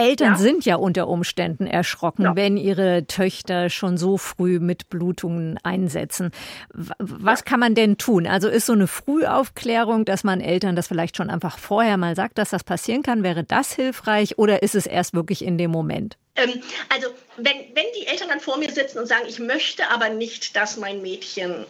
Eltern 0.02 0.34
ja. 0.34 0.38
sind 0.38 0.66
ja 0.66 0.76
unter 0.76 1.08
Umständen 1.08 1.68
erschrocken, 1.68 2.24
ja. 2.24 2.36
wenn 2.36 2.58
ihre 2.58 3.06
Töchter 3.06 3.70
schon 3.70 3.98
so 3.98 4.18
früh 4.18 4.60
mit 4.60 4.90
Blutungen 4.90 5.60
einsetzen. 5.64 6.32
Was 6.74 7.40
ja. 7.40 7.46
kann 7.46 7.60
man 7.60 7.76
denn 7.76 7.98
tun? 7.98 8.26
Also 8.26 8.50
ist 8.50 8.66
so 8.66 8.74
eine 8.74 8.88
Frühaufklärung, 8.88 10.06
dass 10.06 10.24
man 10.24 10.42
Eltern 10.42 10.76
das 10.76 10.88
vielleicht 10.88 11.18
schon 11.18 11.30
einfach 11.30 11.58
vorher 11.58 11.98
mal 11.98 12.16
sagt, 12.16 12.38
dass 12.38 12.50
das 12.50 12.64
passieren 12.64 13.04
kann, 13.04 13.24
wäre 13.24 13.44
das 13.44 13.74
hilfreich 13.74 14.38
oder 14.38 14.64
ist 14.64 14.76
es 14.76 14.86
erst 14.86 15.14
wirklich 15.14 15.44
in 15.44 15.58
dem 15.58 15.72
Moment? 15.72 16.18
Ähm, 16.36 16.62
also 16.90 17.08
wenn, 17.38 17.58
wenn 17.74 17.86
die 18.00 18.08
Eltern 18.08 18.30
dann 18.30 18.40
vor 18.40 18.58
mir 18.58 18.72
sitzen 18.72 19.00
und 19.00 19.08
sagen, 19.08 19.26
ich 19.28 19.40
möchte 19.40 19.90
aber 19.90 20.10
nicht, 20.10 20.56
dass 20.56 20.78
mein 20.78 21.02
Mädchen 21.02 21.66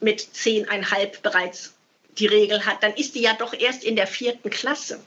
mit 0.00 0.20
zehneinhalb 0.20 1.22
bereits 1.22 1.74
die 2.18 2.26
Regel 2.26 2.64
hat, 2.64 2.82
dann 2.82 2.94
ist 2.94 3.14
die 3.14 3.22
ja 3.22 3.34
doch 3.34 3.52
erst 3.54 3.84
in 3.84 3.96
der 3.96 4.06
vierten 4.06 4.50
Klasse. 4.50 5.00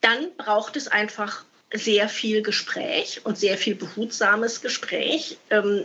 Dann 0.00 0.28
braucht 0.36 0.76
es 0.76 0.88
einfach 0.88 1.44
sehr 1.72 2.08
viel 2.08 2.42
Gespräch 2.42 3.20
und 3.24 3.38
sehr 3.38 3.58
viel 3.58 3.74
behutsames 3.74 4.62
Gespräch, 4.62 5.36
ähm, 5.50 5.84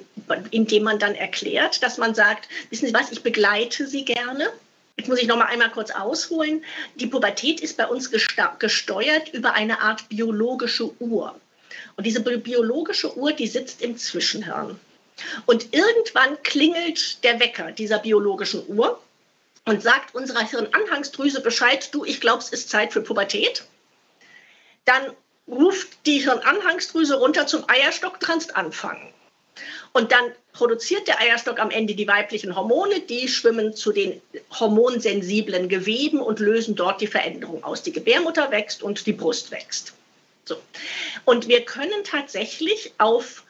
in 0.51 0.65
dem 0.65 0.83
man 0.83 0.99
dann 0.99 1.15
erklärt, 1.15 1.83
dass 1.83 1.97
man 1.97 2.15
sagt, 2.15 2.47
wissen 2.69 2.87
Sie 2.87 2.93
was, 2.93 3.11
ich 3.11 3.21
begleite 3.21 3.87
Sie 3.87 4.05
gerne. 4.05 4.49
Jetzt 4.95 5.09
muss 5.09 5.19
ich 5.19 5.27
noch 5.27 5.37
mal 5.37 5.45
einmal 5.45 5.71
kurz 5.71 5.91
ausholen. 5.91 6.63
Die 6.95 7.07
Pubertät 7.07 7.59
ist 7.59 7.77
bei 7.77 7.87
uns 7.87 8.11
gesteuert 8.11 9.29
über 9.33 9.53
eine 9.53 9.81
Art 9.81 10.07
biologische 10.07 10.91
Uhr. 11.01 11.39
Und 11.97 12.05
diese 12.05 12.21
biologische 12.21 13.17
Uhr, 13.17 13.33
die 13.33 13.47
sitzt 13.47 13.81
im 13.81 13.97
Zwischenhirn. 13.97 14.79
Und 15.45 15.73
irgendwann 15.73 16.41
klingelt 16.43 17.23
der 17.23 17.39
Wecker 17.39 17.71
dieser 17.71 17.99
biologischen 17.99 18.63
Uhr 18.67 19.01
und 19.65 19.81
sagt 19.81 20.15
unserer 20.15 20.47
Hirnanhangsdrüse 20.47 21.41
Bescheid, 21.41 21.89
du, 21.93 22.05
ich 22.05 22.21
glaube, 22.21 22.43
es 22.43 22.49
ist 22.49 22.69
Zeit 22.69 22.93
für 22.93 23.01
Pubertät. 23.01 23.65
Dann 24.85 25.13
ruft 25.47 25.89
die 26.05 26.19
Hirnanhangsdrüse 26.19 27.15
runter 27.15 27.47
zum 27.47 27.67
Eierstock, 27.69 28.19
kannst 28.19 28.55
anfangen. 28.55 29.13
Und 29.91 30.11
dann 30.11 30.31
produziert 30.53 31.07
der 31.07 31.19
Eierstock 31.19 31.59
am 31.59 31.69
Ende 31.69 31.93
die 31.93 32.07
weiblichen 32.07 32.55
Hormone, 32.55 33.01
die 33.01 33.27
schwimmen 33.27 33.75
zu 33.75 33.91
den 33.91 34.21
hormonsensiblen 34.59 35.69
Geweben 35.69 36.19
und 36.19 36.39
lösen 36.39 36.75
dort 36.75 37.01
die 37.01 37.07
Veränderung 37.07 37.63
aus. 37.63 37.83
Die 37.83 37.91
Gebärmutter 37.91 38.49
wächst 38.49 38.81
und 38.81 39.05
die 39.05 39.13
Brust 39.13 39.51
wächst. 39.51 39.93
So. 40.45 40.55
Und 41.25 41.47
wir 41.47 41.63
können 41.63 42.03
tatsächlich 42.03 42.93
auf 42.97 43.43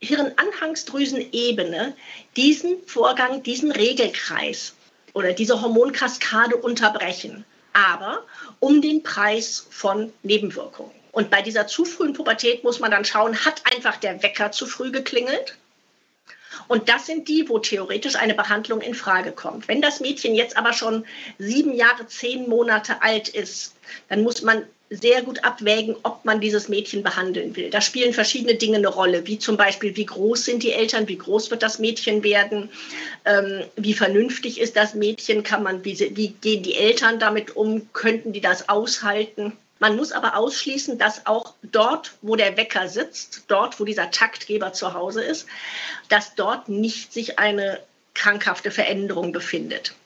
Hirnanhangsdrüsenebene 0.00 1.94
diesen 2.36 2.82
Vorgang, 2.86 3.42
diesen 3.42 3.70
Regelkreis 3.70 4.74
oder 5.12 5.32
diese 5.32 5.60
Hormonkaskade 5.60 6.56
unterbrechen, 6.56 7.44
aber 7.74 8.24
um 8.58 8.80
den 8.82 9.02
Preis 9.02 9.66
von 9.70 10.12
Nebenwirkungen. 10.22 11.01
Und 11.12 11.30
bei 11.30 11.42
dieser 11.42 11.66
zu 11.66 11.84
frühen 11.84 12.14
Pubertät 12.14 12.64
muss 12.64 12.80
man 12.80 12.90
dann 12.90 13.04
schauen, 13.04 13.44
hat 13.44 13.62
einfach 13.72 13.96
der 13.98 14.22
Wecker 14.22 14.50
zu 14.50 14.66
früh 14.66 14.90
geklingelt? 14.90 15.56
Und 16.68 16.88
das 16.88 17.06
sind 17.06 17.28
die, 17.28 17.48
wo 17.48 17.58
theoretisch 17.58 18.16
eine 18.16 18.34
Behandlung 18.34 18.80
in 18.80 18.94
Frage 18.94 19.32
kommt. 19.32 19.68
Wenn 19.68 19.82
das 19.82 20.00
Mädchen 20.00 20.34
jetzt 20.34 20.56
aber 20.56 20.72
schon 20.72 21.04
sieben 21.38 21.74
Jahre, 21.74 22.06
zehn 22.06 22.48
Monate 22.48 23.02
alt 23.02 23.28
ist, 23.28 23.74
dann 24.08 24.22
muss 24.22 24.42
man 24.42 24.64
sehr 24.92 25.22
gut 25.22 25.42
abwägen, 25.42 25.96
ob 26.02 26.24
man 26.24 26.40
dieses 26.40 26.68
Mädchen 26.68 27.02
behandeln 27.02 27.56
will. 27.56 27.70
Da 27.70 27.80
spielen 27.80 28.12
verschiedene 28.12 28.56
Dinge 28.56 28.76
eine 28.76 28.88
Rolle, 28.88 29.26
wie 29.26 29.38
zum 29.38 29.56
Beispiel, 29.56 29.96
wie 29.96 30.04
groß 30.04 30.44
sind 30.44 30.62
die 30.62 30.72
Eltern, 30.72 31.08
wie 31.08 31.16
groß 31.16 31.50
wird 31.50 31.62
das 31.62 31.78
Mädchen 31.78 32.22
werden, 32.22 32.68
ähm, 33.24 33.62
wie 33.76 33.94
vernünftig 33.94 34.60
ist 34.60 34.76
das 34.76 34.94
Mädchen, 34.94 35.42
kann 35.42 35.62
man, 35.62 35.84
wie, 35.84 35.98
wie 36.14 36.28
gehen 36.28 36.62
die 36.62 36.76
Eltern 36.76 37.18
damit 37.18 37.56
um, 37.56 37.90
könnten 37.94 38.34
die 38.34 38.42
das 38.42 38.68
aushalten. 38.68 39.52
Man 39.82 39.96
muss 39.96 40.12
aber 40.12 40.36
ausschließen, 40.36 40.96
dass 40.96 41.26
auch 41.26 41.54
dort, 41.64 42.12
wo 42.22 42.36
der 42.36 42.56
Wecker 42.56 42.86
sitzt, 42.86 43.42
dort, 43.48 43.80
wo 43.80 43.84
dieser 43.84 44.12
Taktgeber 44.12 44.72
zu 44.72 44.94
Hause 44.94 45.24
ist, 45.24 45.48
dass 46.08 46.36
dort 46.36 46.68
nicht 46.68 47.12
sich 47.12 47.40
eine 47.40 47.80
krankhafte 48.14 48.70
Veränderung 48.70 49.32
befindet. 49.32 49.96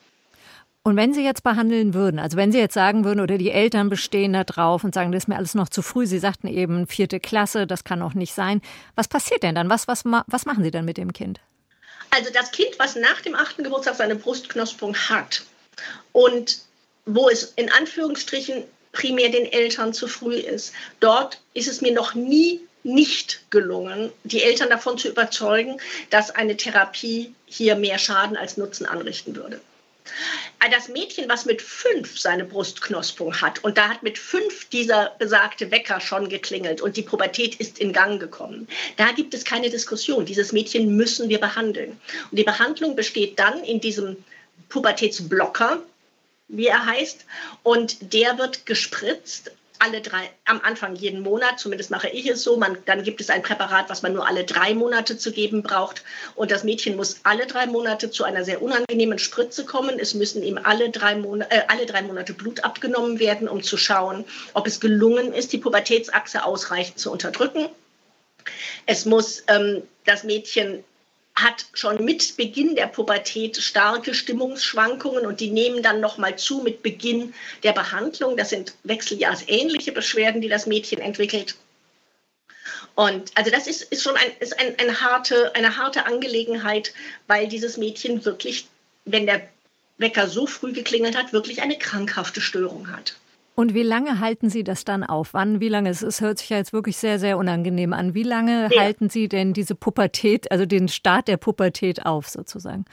Und 0.82 0.96
wenn 0.96 1.12
Sie 1.12 1.22
jetzt 1.22 1.42
behandeln 1.42 1.92
würden, 1.92 2.18
also 2.18 2.38
wenn 2.38 2.52
Sie 2.52 2.58
jetzt 2.58 2.72
sagen 2.72 3.04
würden, 3.04 3.20
oder 3.20 3.36
die 3.36 3.50
Eltern 3.50 3.90
bestehen 3.90 4.32
da 4.32 4.44
drauf 4.44 4.82
und 4.82 4.94
sagen, 4.94 5.12
das 5.12 5.24
ist 5.24 5.28
mir 5.28 5.36
alles 5.36 5.54
noch 5.54 5.68
zu 5.68 5.82
früh, 5.82 6.06
Sie 6.06 6.20
sagten 6.20 6.46
eben 6.46 6.86
vierte 6.86 7.20
Klasse, 7.20 7.66
das 7.66 7.84
kann 7.84 8.00
auch 8.00 8.14
nicht 8.14 8.32
sein. 8.32 8.62
Was 8.94 9.08
passiert 9.08 9.42
denn 9.42 9.54
dann? 9.54 9.68
Was, 9.68 9.86
was, 9.86 10.04
was 10.06 10.46
machen 10.46 10.64
Sie 10.64 10.70
dann 10.70 10.86
mit 10.86 10.96
dem 10.96 11.12
Kind? 11.12 11.38
Also 12.08 12.30
das 12.32 12.50
Kind, 12.50 12.78
was 12.78 12.96
nach 12.96 13.20
dem 13.20 13.34
achten 13.34 13.62
Geburtstag 13.62 13.96
seine 13.96 14.16
Brustknospung 14.16 14.96
hat 14.96 15.42
und 16.12 16.60
wo 17.04 17.28
es 17.28 17.52
in 17.56 17.70
Anführungsstrichen 17.70 18.64
primär 18.96 19.28
den 19.28 19.44
Eltern 19.52 19.92
zu 19.92 20.08
früh 20.08 20.36
ist. 20.36 20.72
Dort 21.00 21.40
ist 21.52 21.68
es 21.68 21.82
mir 21.82 21.92
noch 21.92 22.14
nie 22.14 22.60
nicht 22.82 23.40
gelungen, 23.50 24.12
die 24.24 24.42
Eltern 24.42 24.70
davon 24.70 24.96
zu 24.96 25.08
überzeugen, 25.08 25.80
dass 26.10 26.30
eine 26.30 26.56
Therapie 26.56 27.34
hier 27.46 27.74
mehr 27.74 27.98
Schaden 27.98 28.36
als 28.36 28.56
Nutzen 28.56 28.86
anrichten 28.86 29.34
würde. 29.34 29.60
Das 30.70 30.88
Mädchen, 30.88 31.28
was 31.28 31.46
mit 31.46 31.60
fünf 31.62 32.18
seine 32.18 32.44
Brustknospung 32.44 33.40
hat, 33.40 33.62
und 33.64 33.76
da 33.76 33.88
hat 33.88 34.04
mit 34.04 34.18
fünf 34.18 34.68
dieser 34.68 35.12
besagte 35.18 35.70
Wecker 35.72 36.00
schon 36.00 36.28
geklingelt 36.28 36.80
und 36.80 36.96
die 36.96 37.02
Pubertät 37.02 37.56
ist 37.56 37.78
in 37.78 37.92
Gang 37.92 38.20
gekommen, 38.20 38.68
da 38.96 39.10
gibt 39.12 39.34
es 39.34 39.44
keine 39.44 39.68
Diskussion. 39.68 40.24
Dieses 40.24 40.52
Mädchen 40.52 40.96
müssen 40.96 41.28
wir 41.28 41.40
behandeln. 41.40 42.00
Und 42.30 42.38
die 42.38 42.44
Behandlung 42.44 42.94
besteht 42.94 43.38
dann 43.38 43.64
in 43.64 43.80
diesem 43.80 44.16
Pubertätsblocker, 44.68 45.82
wie 46.48 46.66
er 46.66 46.86
heißt. 46.86 47.24
Und 47.62 48.12
der 48.12 48.38
wird 48.38 48.66
gespritzt 48.66 49.50
alle 49.78 50.00
drei, 50.00 50.30
am 50.44 50.60
Anfang 50.62 50.96
jeden 50.96 51.20
Monat, 51.20 51.58
zumindest 51.58 51.90
mache 51.90 52.08
ich 52.08 52.26
es 52.26 52.42
so. 52.42 52.56
Man, 52.56 52.78
dann 52.86 53.02
gibt 53.02 53.20
es 53.20 53.30
ein 53.30 53.42
Präparat, 53.42 53.90
was 53.90 54.02
man 54.02 54.12
nur 54.12 54.26
alle 54.26 54.44
drei 54.44 54.74
Monate 54.74 55.18
zu 55.18 55.32
geben 55.32 55.62
braucht. 55.62 56.02
Und 56.34 56.50
das 56.50 56.64
Mädchen 56.64 56.96
muss 56.96 57.20
alle 57.24 57.46
drei 57.46 57.66
Monate 57.66 58.10
zu 58.10 58.24
einer 58.24 58.44
sehr 58.44 58.62
unangenehmen 58.62 59.18
Spritze 59.18 59.64
kommen. 59.64 59.98
Es 59.98 60.14
müssen 60.14 60.42
ihm 60.42 60.58
alle 60.62 60.90
drei, 60.90 61.16
Monate, 61.16 61.50
äh, 61.50 61.62
alle 61.68 61.86
drei 61.86 62.02
Monate 62.02 62.32
Blut 62.32 62.64
abgenommen 62.64 63.18
werden, 63.18 63.48
um 63.48 63.62
zu 63.62 63.76
schauen, 63.76 64.24
ob 64.54 64.66
es 64.66 64.80
gelungen 64.80 65.32
ist, 65.32 65.52
die 65.52 65.58
Pubertätsachse 65.58 66.44
ausreichend 66.44 66.98
zu 66.98 67.10
unterdrücken. 67.10 67.68
Es 68.86 69.04
muss 69.04 69.42
ähm, 69.48 69.82
das 70.04 70.24
Mädchen 70.24 70.84
hat 71.36 71.66
schon 71.74 72.02
mit 72.02 72.36
Beginn 72.38 72.74
der 72.74 72.86
Pubertät 72.86 73.58
starke 73.58 74.14
Stimmungsschwankungen 74.14 75.26
und 75.26 75.40
die 75.40 75.50
nehmen 75.50 75.82
dann 75.82 76.00
nochmal 76.00 76.36
zu 76.36 76.62
mit 76.62 76.82
Beginn 76.82 77.34
der 77.62 77.72
Behandlung. 77.72 78.38
Das 78.38 78.48
sind 78.48 78.74
wechseljahrsähnliche 78.84 79.92
Beschwerden, 79.92 80.40
die 80.40 80.48
das 80.48 80.66
Mädchen 80.66 80.98
entwickelt. 80.98 81.56
Und 82.94 83.30
also 83.34 83.50
das 83.50 83.66
ist, 83.66 83.82
ist 83.82 84.02
schon 84.02 84.16
ein, 84.16 84.30
ist 84.40 84.58
ein, 84.58 84.78
ein 84.78 85.00
harte, 85.02 85.54
eine 85.54 85.76
harte 85.76 86.06
Angelegenheit, 86.06 86.94
weil 87.26 87.46
dieses 87.46 87.76
Mädchen 87.76 88.24
wirklich, 88.24 88.66
wenn 89.04 89.26
der 89.26 89.46
Wecker 89.98 90.28
so 90.28 90.46
früh 90.46 90.72
geklingelt 90.72 91.16
hat, 91.16 91.34
wirklich 91.34 91.60
eine 91.60 91.76
krankhafte 91.78 92.40
Störung 92.40 92.90
hat. 92.90 93.14
Und 93.56 93.72
wie 93.72 93.82
lange 93.82 94.20
halten 94.20 94.50
Sie 94.50 94.64
das 94.64 94.84
dann 94.84 95.02
auf? 95.02 95.32
Wann, 95.32 95.60
wie 95.60 95.70
lange? 95.70 95.88
Es, 95.88 96.02
es 96.02 96.20
hört 96.20 96.38
sich 96.38 96.50
ja 96.50 96.58
jetzt 96.58 96.74
wirklich 96.74 96.98
sehr, 96.98 97.18
sehr 97.18 97.38
unangenehm 97.38 97.94
an. 97.94 98.12
Wie 98.12 98.22
lange 98.22 98.68
ja. 98.70 98.82
halten 98.82 99.08
Sie 99.08 99.28
denn 99.28 99.54
diese 99.54 99.74
Pubertät, 99.74 100.50
also 100.52 100.66
den 100.66 100.88
Start 100.88 101.26
der 101.26 101.38
Pubertät 101.38 102.04
auf 102.04 102.28
sozusagen? 102.28 102.84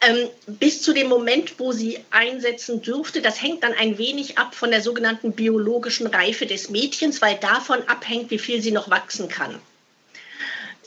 Ähm, 0.00 0.28
bis 0.48 0.82
zu 0.82 0.92
dem 0.92 1.08
Moment, 1.08 1.60
wo 1.60 1.70
sie 1.70 2.00
einsetzen 2.10 2.82
dürfte. 2.82 3.22
Das 3.22 3.40
hängt 3.40 3.62
dann 3.62 3.72
ein 3.72 3.98
wenig 3.98 4.36
ab 4.36 4.52
von 4.52 4.72
der 4.72 4.82
sogenannten 4.82 5.30
biologischen 5.30 6.08
Reife 6.08 6.46
des 6.46 6.68
Mädchens, 6.68 7.22
weil 7.22 7.36
davon 7.36 7.78
abhängt, 7.86 8.32
wie 8.32 8.40
viel 8.40 8.60
sie 8.60 8.72
noch 8.72 8.90
wachsen 8.90 9.28
kann. 9.28 9.60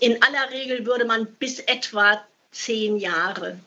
In 0.01 0.21
aller 0.21 0.51
Regel 0.51 0.85
würde 0.85 1.05
man 1.05 1.27
bis 1.39 1.59
etwa 1.59 2.21
zehn 2.51 2.97
Jahre 2.97 3.57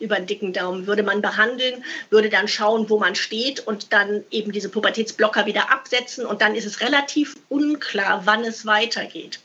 über 0.00 0.16
den 0.16 0.26
dicken 0.26 0.52
Daumen 0.52 0.86
würde 0.86 1.02
man 1.02 1.22
behandeln, 1.22 1.84
würde 2.10 2.28
dann 2.28 2.48
schauen, 2.48 2.90
wo 2.90 2.98
man 2.98 3.14
steht 3.14 3.66
und 3.66 3.92
dann 3.92 4.24
eben 4.30 4.52
diese 4.52 4.68
Pubertätsblocker 4.68 5.46
wieder 5.46 5.72
absetzen 5.72 6.26
und 6.26 6.42
dann 6.42 6.54
ist 6.54 6.66
es 6.66 6.80
relativ 6.80 7.36
unklar, 7.48 8.22
wann 8.24 8.44
es 8.44 8.66
weitergeht. 8.66 9.40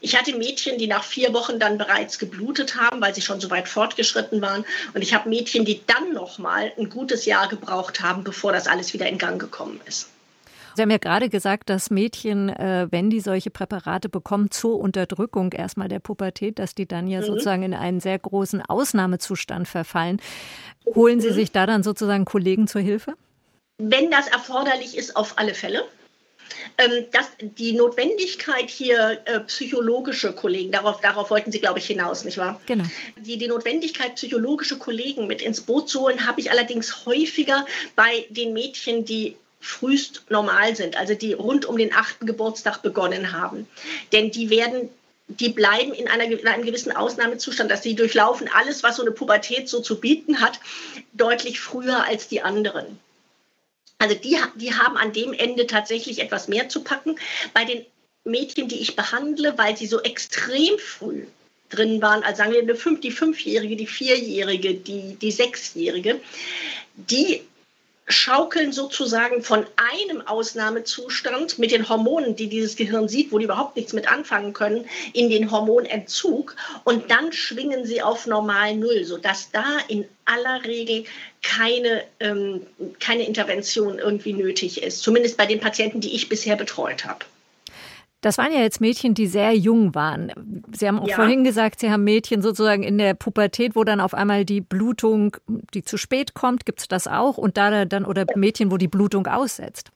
Ich 0.00 0.16
hatte 0.16 0.36
Mädchen, 0.36 0.78
die 0.78 0.86
nach 0.86 1.02
vier 1.02 1.34
Wochen 1.34 1.58
dann 1.58 1.76
bereits 1.76 2.20
geblutet 2.20 2.76
haben, 2.76 3.00
weil 3.00 3.14
sie 3.14 3.22
schon 3.22 3.40
so 3.40 3.50
weit 3.50 3.68
fortgeschritten 3.68 4.40
waren. 4.40 4.64
Und 4.94 5.02
ich 5.02 5.12
habe 5.12 5.28
Mädchen, 5.28 5.64
die 5.64 5.80
dann 5.86 6.12
noch 6.12 6.38
mal 6.38 6.72
ein 6.78 6.88
gutes 6.88 7.24
Jahr 7.24 7.48
gebraucht 7.48 8.00
haben, 8.00 8.22
bevor 8.22 8.52
das 8.52 8.68
alles 8.68 8.92
wieder 8.92 9.08
in 9.08 9.18
Gang 9.18 9.40
gekommen 9.40 9.80
ist. 9.86 10.08
Sie 10.78 10.82
haben 10.82 10.92
ja 10.92 10.98
gerade 10.98 11.28
gesagt, 11.28 11.70
dass 11.70 11.90
Mädchen, 11.90 12.50
äh, 12.50 12.86
wenn 12.92 13.10
die 13.10 13.18
solche 13.18 13.50
Präparate 13.50 14.08
bekommen, 14.08 14.52
zur 14.52 14.78
Unterdrückung 14.78 15.52
erstmal 15.52 15.88
der 15.88 15.98
Pubertät, 15.98 16.60
dass 16.60 16.72
die 16.76 16.86
dann 16.86 17.08
ja 17.08 17.20
mhm. 17.20 17.24
sozusagen 17.24 17.64
in 17.64 17.74
einen 17.74 17.98
sehr 17.98 18.16
großen 18.16 18.62
Ausnahmezustand 18.62 19.66
verfallen. 19.66 20.22
Holen 20.94 21.20
Sie 21.20 21.30
mhm. 21.30 21.34
sich 21.34 21.50
da 21.50 21.66
dann 21.66 21.82
sozusagen 21.82 22.24
Kollegen 22.24 22.68
zur 22.68 22.80
Hilfe? 22.80 23.14
Wenn 23.78 24.12
das 24.12 24.28
erforderlich 24.28 24.96
ist, 24.96 25.16
auf 25.16 25.36
alle 25.36 25.52
Fälle. 25.52 25.82
Ähm, 26.78 27.06
das, 27.10 27.28
die 27.40 27.72
Notwendigkeit 27.72 28.70
hier 28.70 29.20
äh, 29.24 29.40
psychologische 29.40 30.32
Kollegen, 30.32 30.70
darauf, 30.70 31.00
darauf 31.00 31.30
wollten 31.30 31.50
Sie, 31.50 31.58
glaube 31.58 31.80
ich, 31.80 31.86
hinaus, 31.86 32.22
nicht 32.22 32.38
wahr? 32.38 32.60
Genau. 32.66 32.84
Die, 33.16 33.36
die 33.36 33.48
Notwendigkeit, 33.48 34.14
psychologische 34.14 34.78
Kollegen 34.78 35.26
mit 35.26 35.42
ins 35.42 35.60
Boot 35.60 35.88
zu 35.88 36.02
holen, 36.02 36.24
habe 36.24 36.40
ich 36.40 36.52
allerdings 36.52 37.04
häufiger 37.04 37.66
bei 37.96 38.26
den 38.30 38.52
Mädchen, 38.52 39.04
die 39.04 39.34
frühst 39.60 40.24
normal 40.28 40.76
sind, 40.76 40.96
also 40.96 41.14
die 41.14 41.32
rund 41.32 41.66
um 41.66 41.76
den 41.76 41.92
achten 41.92 42.26
Geburtstag 42.26 42.82
begonnen 42.82 43.32
haben. 43.32 43.66
Denn 44.12 44.30
die 44.30 44.50
werden 44.50 44.90
die 45.28 45.50
bleiben 45.50 45.92
in, 45.92 46.08
einer, 46.08 46.24
in, 46.24 46.46
einem 46.46 46.64
gewissen 46.64 46.90
Ausnahmezustand, 46.90 47.70
dass 47.70 47.82
sie 47.82 47.94
durchlaufen 47.94 48.48
alles, 48.52 48.82
was 48.82 48.96
so 48.96 49.02
eine 49.02 49.10
Pubertät 49.10 49.68
so 49.68 49.80
zu 49.80 50.00
bieten 50.00 50.40
hat, 50.40 50.58
deutlich 51.12 51.60
früher 51.60 52.04
als 52.04 52.28
die 52.28 52.40
anderen. 52.40 52.98
Also 53.98 54.14
die, 54.14 54.38
die 54.54 54.74
haben 54.74 54.96
an 54.96 55.12
dem 55.12 55.32
Ende 55.32 55.66
tatsächlich 55.66 56.20
etwas 56.20 56.48
mehr 56.48 56.68
zu 56.68 56.82
packen. 56.82 57.16
Bei 57.52 57.64
den 57.64 57.84
Mädchen, 58.24 58.68
die 58.68 58.80
ich 58.80 58.96
behandle, 58.96 59.58
weil 59.58 59.76
sie 59.76 59.86
so 59.86 60.00
extrem 60.00 60.78
früh 60.78 61.26
drin 61.68 62.00
waren, 62.00 62.22
also 62.22 62.38
sagen 62.38 62.52
wir 62.52 62.98
die 63.00 63.10
Fünfjährige, 63.10 63.76
die 63.76 63.86
Vierjährige, 63.86 64.74
die, 64.74 65.16
die 65.16 65.32
Sechsjährige, 65.32 66.20
die 66.96 67.42
schaukeln 68.08 68.72
sozusagen 68.72 69.42
von 69.42 69.66
einem 69.76 70.26
Ausnahmezustand 70.26 71.58
mit 71.58 71.70
den 71.70 71.88
Hormonen, 71.88 72.36
die 72.36 72.48
dieses 72.48 72.76
Gehirn 72.76 73.08
sieht, 73.08 73.30
wo 73.30 73.38
die 73.38 73.44
überhaupt 73.44 73.76
nichts 73.76 73.92
mit 73.92 74.10
anfangen 74.10 74.52
können, 74.54 74.86
in 75.12 75.28
den 75.30 75.50
Hormonentzug 75.50 76.56
und 76.84 77.10
dann 77.10 77.32
schwingen 77.32 77.84
sie 77.84 78.02
auf 78.02 78.26
normal 78.26 78.76
Null, 78.76 79.04
sodass 79.04 79.50
da 79.50 79.78
in 79.88 80.06
aller 80.24 80.64
Regel 80.64 81.04
keine, 81.42 82.04
ähm, 82.20 82.66
keine 82.98 83.26
Intervention 83.26 83.98
irgendwie 83.98 84.32
nötig 84.32 84.82
ist, 84.82 85.02
zumindest 85.02 85.36
bei 85.36 85.46
den 85.46 85.60
Patienten, 85.60 86.00
die 86.00 86.14
ich 86.14 86.28
bisher 86.28 86.56
betreut 86.56 87.04
habe. 87.04 87.24
Das 88.20 88.36
waren 88.36 88.52
ja 88.52 88.60
jetzt 88.60 88.80
Mädchen, 88.80 89.14
die 89.14 89.28
sehr 89.28 89.52
jung 89.52 89.94
waren. 89.94 90.64
Sie 90.76 90.88
haben 90.88 90.98
auch 90.98 91.06
ja. 91.06 91.14
vorhin 91.14 91.44
gesagt, 91.44 91.78
Sie 91.78 91.90
haben 91.90 92.02
Mädchen 92.02 92.42
sozusagen 92.42 92.82
in 92.82 92.98
der 92.98 93.14
Pubertät, 93.14 93.76
wo 93.76 93.84
dann 93.84 94.00
auf 94.00 94.12
einmal 94.12 94.44
die 94.44 94.60
Blutung, 94.60 95.36
die 95.72 95.84
zu 95.84 95.96
spät 95.96 96.34
kommt, 96.34 96.66
gibt 96.66 96.80
es 96.80 96.88
das 96.88 97.06
auch? 97.06 97.38
Und 97.38 97.56
da 97.56 97.84
dann, 97.84 98.04
oder 98.04 98.26
Mädchen, 98.34 98.72
wo 98.72 98.76
die 98.76 98.88
Blutung 98.88 99.28
aussetzt? 99.28 99.92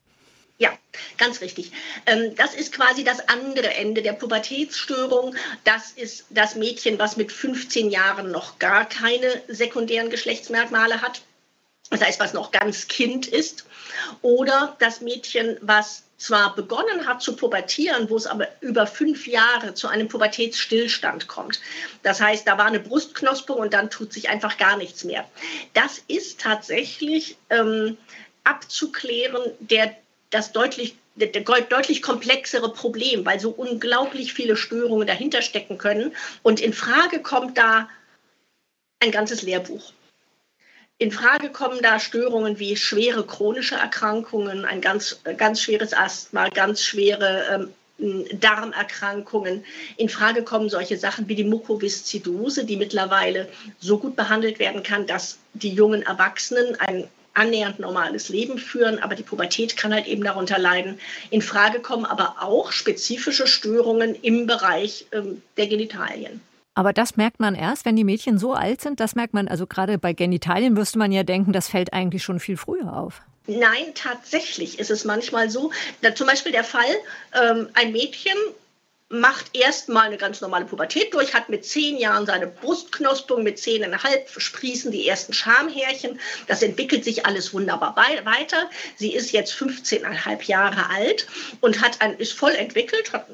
Ja, 0.57 0.71
ganz 1.17 1.41
richtig. 1.41 1.73
Ähm, 2.05 2.35
das 2.37 2.53
ist 2.53 2.71
quasi 2.71 3.03
das 3.03 3.27
andere 3.27 3.73
Ende 3.73 4.01
der 4.01 4.13
Pubertätsstörung. 4.13 5.35
Das 5.65 5.91
ist 5.91 6.25
das 6.29 6.55
Mädchen, 6.55 6.99
was 6.99 7.17
mit 7.17 7.31
15 7.31 7.89
Jahren 7.89 8.31
noch 8.31 8.59
gar 8.59 8.85
keine 8.85 9.41
sekundären 9.49 10.09
Geschlechtsmerkmale 10.09 11.01
hat. 11.01 11.21
Das 11.89 12.01
heißt, 12.01 12.19
was 12.19 12.33
noch 12.33 12.51
ganz 12.51 12.87
Kind 12.87 13.27
ist. 13.27 13.65
Oder 14.21 14.77
das 14.79 15.01
Mädchen, 15.01 15.57
was 15.61 16.03
zwar 16.23 16.55
begonnen 16.55 17.05
hat 17.05 17.21
zu 17.21 17.35
pubertieren, 17.35 18.09
wo 18.09 18.15
es 18.15 18.27
aber 18.27 18.47
über 18.61 18.87
fünf 18.87 19.27
Jahre 19.27 19.73
zu 19.73 19.89
einem 19.89 20.07
Pubertätsstillstand 20.07 21.27
kommt. 21.27 21.59
Das 22.01 22.21
heißt, 22.21 22.47
da 22.47 22.57
war 22.57 22.65
eine 22.65 22.79
Brustknospung 22.79 23.57
und 23.57 23.73
dann 23.73 23.89
tut 23.89 24.13
sich 24.13 24.29
einfach 24.29 24.57
gar 24.57 24.77
nichts 24.77 25.03
mehr. 25.03 25.27
Das 25.73 26.01
ist 26.07 26.39
tatsächlich 26.39 27.35
ähm, 27.49 27.97
abzuklären, 28.45 29.51
der 29.59 29.95
das 30.29 30.53
deutlich 30.53 30.95
der 31.15 31.43
deutlich 31.43 32.01
komplexere 32.01 32.73
Problem, 32.73 33.23
weil 33.23 33.39
so 33.39 33.51
unglaublich 33.51 34.33
viele 34.33 34.57
Störungen 34.57 35.05
dahinter 35.05 35.43
stecken 35.43 35.77
können. 35.77 36.15
Und 36.41 36.59
in 36.59 36.73
Frage 36.73 37.21
kommt 37.21 37.55
da 37.55 37.87
ein 38.99 39.11
ganzes 39.11 39.43
Lehrbuch. 39.43 39.93
In 41.03 41.11
Frage 41.11 41.49
kommen 41.49 41.81
da 41.81 41.99
Störungen 41.99 42.59
wie 42.59 42.77
schwere 42.77 43.25
chronische 43.25 43.75
Erkrankungen, 43.75 44.63
ein 44.63 44.79
ganz, 44.79 45.19
ganz 45.35 45.59
schweres 45.59 45.93
Asthma, 45.93 46.47
ganz 46.47 46.81
schwere 46.81 47.69
ähm, 47.99 48.29
Darmerkrankungen. 48.39 49.65
In 49.97 50.07
Frage 50.07 50.43
kommen 50.43 50.69
solche 50.69 50.97
Sachen 50.97 51.27
wie 51.27 51.35
die 51.35 51.43
Mukoviszidose, 51.43 52.63
die 52.63 52.77
mittlerweile 52.77 53.49
so 53.81 53.97
gut 53.97 54.15
behandelt 54.15 54.59
werden 54.59 54.81
kann, 54.81 55.05
dass 55.05 55.39
die 55.53 55.73
jungen 55.73 56.03
Erwachsenen 56.03 56.79
ein 56.79 57.09
annähernd 57.33 57.79
normales 57.79 58.29
Leben 58.29 58.57
führen, 58.57 58.99
aber 58.99 59.15
die 59.15 59.23
Pubertät 59.23 59.75
kann 59.75 59.93
halt 59.93 60.07
eben 60.07 60.23
darunter 60.23 60.57
leiden. 60.57 61.01
In 61.31 61.41
Frage 61.41 61.81
kommen 61.81 62.05
aber 62.05 62.37
auch 62.39 62.71
spezifische 62.71 63.45
Störungen 63.45 64.15
im 64.15 64.47
Bereich 64.47 65.07
ähm, 65.11 65.41
der 65.57 65.67
Genitalien. 65.67 66.39
Aber 66.75 66.93
das 66.93 67.17
merkt 67.17 67.39
man 67.39 67.55
erst, 67.55 67.85
wenn 67.85 67.95
die 67.95 68.03
Mädchen 68.03 68.37
so 68.37 68.53
alt 68.53 68.81
sind. 68.81 68.99
Das 68.99 69.15
merkt 69.15 69.33
man, 69.33 69.47
also 69.47 69.67
gerade 69.67 69.97
bei 69.97 70.13
Genitalien 70.13 70.73
müsste 70.73 70.97
man 70.97 71.11
ja 71.11 71.23
denken, 71.23 71.53
das 71.53 71.67
fällt 71.67 71.93
eigentlich 71.93 72.23
schon 72.23 72.39
viel 72.39 72.57
früher 72.57 72.95
auf. 72.95 73.21
Nein, 73.45 73.93
tatsächlich 73.93 74.79
ist 74.79 74.89
es 74.89 75.03
manchmal 75.03 75.49
so. 75.49 75.71
Da, 76.01 76.15
zum 76.15 76.27
Beispiel 76.27 76.51
der 76.51 76.63
Fall, 76.63 76.95
ähm, 77.33 77.69
ein 77.73 77.91
Mädchen 77.91 78.37
macht 79.09 79.55
erstmal 79.55 80.07
eine 80.07 80.17
ganz 80.17 80.41
normale 80.41 80.65
Pubertät 80.65 81.13
durch, 81.13 81.35
hat 81.35 81.47
mit 81.49 81.65
zehn 81.65 81.97
Jahren 81.97 82.25
seine 82.25 82.47
Brustknospung, 82.47 83.43
mit 83.43 83.59
zehneinhalb 83.59 84.27
sprießen 84.29 84.91
die 84.91 85.07
ersten 85.07 85.33
Schamhärchen. 85.33 86.19
Das 86.47 86.63
entwickelt 86.63 87.03
sich 87.03 87.25
alles 87.25 87.53
wunderbar 87.53 87.95
weiter. 87.95 88.69
Sie 88.95 89.13
ist 89.13 89.31
jetzt 89.31 89.53
15,5 89.53 90.45
Jahre 90.45 90.89
alt 90.89 91.27
und 91.61 91.81
hat 91.81 92.01
ein, 92.01 92.17
ist 92.17 92.33
voll 92.33 92.55
entwickelt, 92.55 93.13
hat 93.13 93.27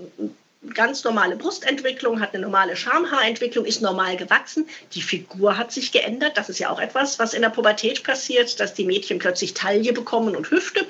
ganz 0.74 1.04
normale 1.04 1.36
Brustentwicklung, 1.36 2.20
hat 2.20 2.34
eine 2.34 2.44
normale 2.44 2.76
Schamhaarentwicklung, 2.76 3.66
ist 3.66 3.82
normal 3.82 4.18
gewachsen. 4.18 4.68
Die 4.94 5.02
Figur 5.02 5.58
hat 5.58 5.72
sich 5.72 5.92
geändert. 5.92 6.38
Das 6.38 6.50
ist 6.50 6.60
ja 6.60 6.70
auch 6.70 6.80
etwas, 6.80 7.20
was 7.20 7.34
in 7.34 7.42
der 7.42 7.50
Pubertät 7.50 8.04
passiert, 8.04 8.60
dass 8.60 8.74
die 8.74 8.86
Mädchen 8.86 9.20
plötzlich 9.20 9.54
Taille 9.54 9.94
bekommen 9.94 10.36
und 10.36 10.52
Hüfte. 10.52 10.86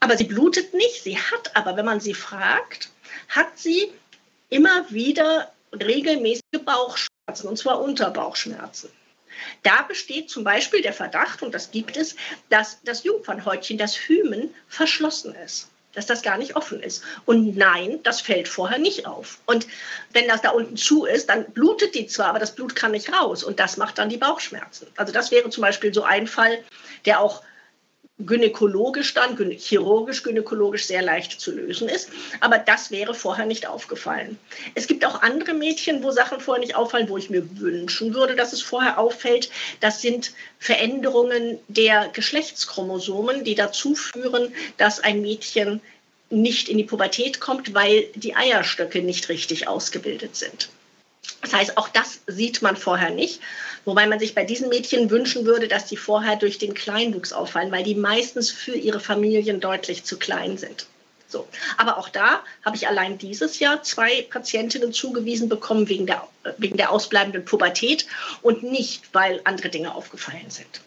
Aber 0.00 0.16
sie 0.16 0.24
blutet 0.24 0.74
nicht. 0.74 1.02
Sie 1.02 1.16
hat 1.16 1.56
aber, 1.56 1.76
wenn 1.76 1.84
man 1.84 2.00
sie 2.00 2.14
fragt, 2.14 2.90
hat 3.28 3.58
sie 3.58 3.92
immer 4.48 4.90
wieder 4.90 5.52
regelmäßige 5.72 6.64
Bauchschmerzen, 6.64 7.48
und 7.48 7.56
zwar 7.56 7.80
Unterbauchschmerzen. 7.80 8.90
Da 9.62 9.82
besteht 9.82 10.28
zum 10.28 10.42
Beispiel 10.42 10.82
der 10.82 10.92
Verdacht, 10.92 11.42
und 11.42 11.54
das 11.54 11.70
gibt 11.70 11.96
es, 11.96 12.16
dass 12.48 12.82
das 12.82 13.04
Jungfernhäutchen, 13.04 13.78
das 13.78 13.94
Hymen, 13.94 14.52
verschlossen 14.68 15.34
ist 15.36 15.68
dass 15.94 16.06
das 16.06 16.22
gar 16.22 16.38
nicht 16.38 16.56
offen 16.56 16.82
ist. 16.82 17.02
Und 17.24 17.56
nein, 17.56 18.00
das 18.02 18.20
fällt 18.20 18.48
vorher 18.48 18.78
nicht 18.78 19.06
auf. 19.06 19.38
Und 19.46 19.66
wenn 20.12 20.28
das 20.28 20.42
da 20.42 20.50
unten 20.50 20.76
zu 20.76 21.04
ist, 21.04 21.28
dann 21.28 21.44
blutet 21.52 21.94
die 21.94 22.06
zwar, 22.06 22.28
aber 22.28 22.38
das 22.38 22.54
Blut 22.54 22.76
kann 22.76 22.92
nicht 22.92 23.12
raus. 23.12 23.42
Und 23.42 23.58
das 23.58 23.76
macht 23.76 23.98
dann 23.98 24.08
die 24.08 24.16
Bauchschmerzen. 24.16 24.86
Also 24.96 25.12
das 25.12 25.30
wäre 25.30 25.50
zum 25.50 25.62
Beispiel 25.62 25.92
so 25.92 26.02
ein 26.02 26.26
Fall, 26.26 26.58
der 27.04 27.20
auch 27.20 27.42
gynäkologisch 28.26 29.14
dann, 29.14 29.36
chirurgisch, 29.36 30.22
gynäkologisch 30.22 30.86
sehr 30.86 31.02
leicht 31.02 31.40
zu 31.40 31.52
lösen 31.52 31.88
ist. 31.88 32.10
Aber 32.40 32.58
das 32.58 32.90
wäre 32.90 33.14
vorher 33.14 33.46
nicht 33.46 33.66
aufgefallen. 33.66 34.38
Es 34.74 34.86
gibt 34.86 35.04
auch 35.04 35.22
andere 35.22 35.54
Mädchen, 35.54 36.02
wo 36.02 36.10
Sachen 36.10 36.40
vorher 36.40 36.60
nicht 36.60 36.76
auffallen, 36.76 37.08
wo 37.08 37.16
ich 37.16 37.30
mir 37.30 37.44
wünschen 37.58 38.14
würde, 38.14 38.36
dass 38.36 38.52
es 38.52 38.62
vorher 38.62 38.98
auffällt. 38.98 39.50
Das 39.80 40.02
sind 40.02 40.32
Veränderungen 40.58 41.58
der 41.68 42.08
Geschlechtschromosomen, 42.12 43.44
die 43.44 43.54
dazu 43.54 43.94
führen, 43.94 44.52
dass 44.76 45.00
ein 45.00 45.22
Mädchen 45.22 45.80
nicht 46.30 46.68
in 46.68 46.78
die 46.78 46.84
Pubertät 46.84 47.40
kommt, 47.40 47.74
weil 47.74 48.04
die 48.14 48.36
Eierstöcke 48.36 49.02
nicht 49.02 49.28
richtig 49.28 49.66
ausgebildet 49.66 50.36
sind. 50.36 50.70
Das 51.40 51.52
heißt, 51.52 51.78
auch 51.78 51.88
das 51.88 52.20
sieht 52.26 52.62
man 52.62 52.76
vorher 52.76 53.10
nicht. 53.10 53.40
Wobei 53.84 54.06
man 54.06 54.18
sich 54.18 54.34
bei 54.34 54.44
diesen 54.44 54.68
Mädchen 54.68 55.10
wünschen 55.10 55.46
würde, 55.46 55.68
dass 55.68 55.86
die 55.86 55.96
vorher 55.96 56.36
durch 56.36 56.58
den 56.58 56.74
Kleinwuchs 56.74 57.32
auffallen, 57.32 57.72
weil 57.72 57.82
die 57.82 57.94
meistens 57.94 58.50
für 58.50 58.76
ihre 58.76 59.00
Familien 59.00 59.60
deutlich 59.60 60.04
zu 60.04 60.18
klein 60.18 60.58
sind. 60.58 60.86
So. 61.28 61.46
Aber 61.76 61.96
auch 61.96 62.08
da 62.08 62.40
habe 62.64 62.76
ich 62.76 62.88
allein 62.88 63.16
dieses 63.16 63.58
Jahr 63.58 63.82
zwei 63.82 64.22
Patientinnen 64.30 64.92
zugewiesen 64.92 65.48
bekommen 65.48 65.88
wegen 65.88 66.06
der, 66.06 66.26
wegen 66.58 66.76
der 66.76 66.90
ausbleibenden 66.90 67.44
Pubertät 67.44 68.06
und 68.42 68.62
nicht, 68.62 69.14
weil 69.14 69.40
andere 69.44 69.68
Dinge 69.68 69.94
aufgefallen 69.94 70.50
sind. 70.50 70.82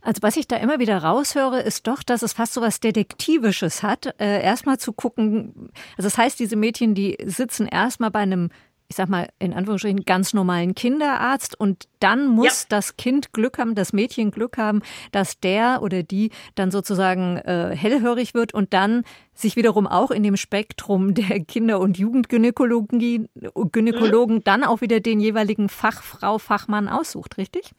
Also 0.00 0.22
was 0.22 0.36
ich 0.36 0.48
da 0.48 0.56
immer 0.56 0.80
wieder 0.80 0.98
raushöre, 0.98 1.60
ist 1.60 1.86
doch, 1.86 2.02
dass 2.02 2.22
es 2.22 2.32
fast 2.32 2.54
so 2.54 2.60
was 2.60 2.80
Detektivisches 2.80 3.84
hat. 3.84 4.14
Äh, 4.18 4.42
erstmal 4.42 4.78
zu 4.78 4.92
gucken, 4.92 5.70
also 5.96 6.08
das 6.08 6.18
heißt, 6.18 6.40
diese 6.40 6.56
Mädchen, 6.56 6.96
die 6.96 7.16
sitzen 7.24 7.68
erstmal 7.68 8.10
bei 8.10 8.20
einem 8.20 8.50
ich 8.92 8.96
sag 8.96 9.08
mal, 9.08 9.30
in 9.38 9.54
Anführungsstrichen 9.54 10.04
ganz 10.04 10.34
normalen 10.34 10.74
Kinderarzt 10.74 11.58
und 11.58 11.88
dann 11.98 12.26
muss 12.26 12.64
ja. 12.64 12.66
das 12.68 12.98
Kind 12.98 13.32
Glück 13.32 13.56
haben, 13.56 13.74
das 13.74 13.94
Mädchen 13.94 14.30
Glück 14.30 14.58
haben, 14.58 14.82
dass 15.12 15.40
der 15.40 15.80
oder 15.80 16.02
die 16.02 16.30
dann 16.56 16.70
sozusagen 16.70 17.38
äh, 17.38 17.74
hellhörig 17.74 18.34
wird 18.34 18.52
und 18.52 18.74
dann 18.74 19.04
sich 19.32 19.56
wiederum 19.56 19.86
auch 19.86 20.10
in 20.10 20.22
dem 20.22 20.36
Spektrum 20.36 21.14
der 21.14 21.40
Kinder- 21.40 21.80
und 21.80 21.96
Jugendgynäkologen 21.96 23.28
Gynäkologen 23.72 24.36
mhm. 24.36 24.44
dann 24.44 24.62
auch 24.62 24.82
wieder 24.82 25.00
den 25.00 25.20
jeweiligen 25.20 25.70
Fachfrau, 25.70 26.36
Fachmann 26.36 26.90
aussucht, 26.90 27.38
richtig? 27.38 27.72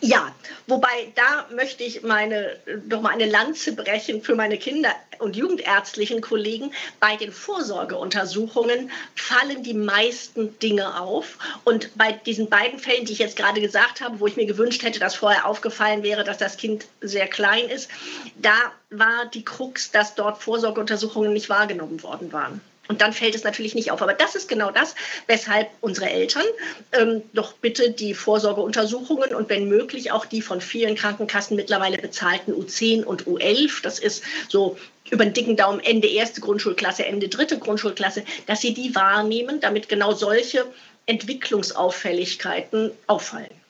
Ja, 0.00 0.34
wobei 0.66 1.12
da 1.14 1.46
möchte 1.54 1.84
ich 1.84 2.02
meine, 2.02 2.58
doch 2.88 3.00
mal 3.00 3.10
eine 3.10 3.26
Lanze 3.26 3.72
brechen 3.72 4.22
für 4.22 4.34
meine 4.34 4.58
Kinder- 4.58 4.94
und 5.18 5.36
jugendärztlichen 5.36 6.20
Kollegen. 6.20 6.72
Bei 6.98 7.16
den 7.16 7.32
Vorsorgeuntersuchungen 7.32 8.90
fallen 9.14 9.62
die 9.62 9.74
meisten 9.74 10.58
Dinge 10.58 11.00
auf. 11.00 11.38
Und 11.64 11.96
bei 11.96 12.12
diesen 12.12 12.48
beiden 12.48 12.78
Fällen, 12.78 13.04
die 13.04 13.12
ich 13.12 13.18
jetzt 13.18 13.36
gerade 13.36 13.60
gesagt 13.60 14.00
habe, 14.00 14.18
wo 14.18 14.26
ich 14.26 14.36
mir 14.36 14.46
gewünscht 14.46 14.82
hätte, 14.82 14.98
dass 14.98 15.14
vorher 15.14 15.46
aufgefallen 15.46 16.02
wäre, 16.02 16.24
dass 16.24 16.38
das 16.38 16.56
Kind 16.56 16.86
sehr 17.00 17.28
klein 17.28 17.68
ist, 17.68 17.88
da 18.36 18.72
war 18.90 19.26
die 19.26 19.44
Krux, 19.44 19.90
dass 19.90 20.14
dort 20.14 20.42
Vorsorgeuntersuchungen 20.42 21.32
nicht 21.32 21.48
wahrgenommen 21.48 22.02
worden 22.02 22.32
waren. 22.32 22.60
Und 22.92 23.00
dann 23.00 23.14
fällt 23.14 23.34
es 23.34 23.42
natürlich 23.42 23.74
nicht 23.74 23.90
auf. 23.90 24.02
Aber 24.02 24.12
das 24.12 24.34
ist 24.34 24.48
genau 24.48 24.70
das, 24.70 24.94
weshalb 25.26 25.70
unsere 25.80 26.10
Eltern 26.10 26.42
ähm, 26.92 27.22
doch 27.32 27.54
bitte 27.54 27.90
die 27.90 28.12
Vorsorgeuntersuchungen 28.12 29.34
und 29.34 29.48
wenn 29.48 29.66
möglich 29.66 30.12
auch 30.12 30.26
die 30.26 30.42
von 30.42 30.60
vielen 30.60 30.94
Krankenkassen 30.94 31.56
mittlerweile 31.56 31.96
bezahlten 31.96 32.52
U10 32.52 33.04
und 33.04 33.24
U11, 33.24 33.82
das 33.82 33.98
ist 33.98 34.22
so 34.50 34.76
über 35.10 35.24
den 35.24 35.32
dicken 35.32 35.56
Daumen 35.56 35.80
Ende 35.80 36.06
erste 36.06 36.42
Grundschulklasse, 36.42 37.06
Ende 37.06 37.30
dritte 37.30 37.58
Grundschulklasse, 37.58 38.24
dass 38.46 38.60
sie 38.60 38.74
die 38.74 38.94
wahrnehmen, 38.94 39.58
damit 39.60 39.88
genau 39.88 40.12
solche 40.12 40.66
Entwicklungsauffälligkeiten 41.06 42.90
auffallen. 43.06 43.61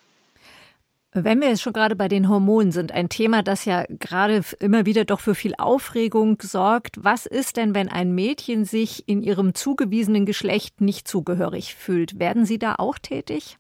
Wenn 1.15 1.43
wir 1.43 1.49
jetzt 1.51 1.61
schon 1.61 1.75
gerade 1.75 1.95
bei 1.95 2.09
den 2.09 2.31
Hormonen 2.31 2.73
sind, 2.73 2.91
ein 2.91 3.11
Thema, 3.11 3.43
das 3.43 3.67
ja 3.67 3.85
gerade 3.87 4.43
immer 4.61 4.87
wieder 4.87 5.05
doch 5.05 5.21
für 5.21 5.35
viel 5.35 5.53
Aufregung 5.59 6.39
sorgt. 6.41 6.97
Was 7.05 7.27
ist 7.27 7.59
denn, 7.59 7.75
wenn 7.75 7.91
ein 7.91 8.15
Mädchen 8.15 8.65
sich 8.65 9.07
in 9.07 9.23
ihrem 9.23 9.55
zugewiesenen 9.55 10.25
Geschlecht 10.25 10.81
nicht 10.81 11.07
zugehörig 11.07 11.75
fühlt? 11.75 12.19
Werden 12.19 12.47
Sie 12.47 12.59
da 12.59 12.77
auch 12.79 12.99
tätig? 12.99 13.59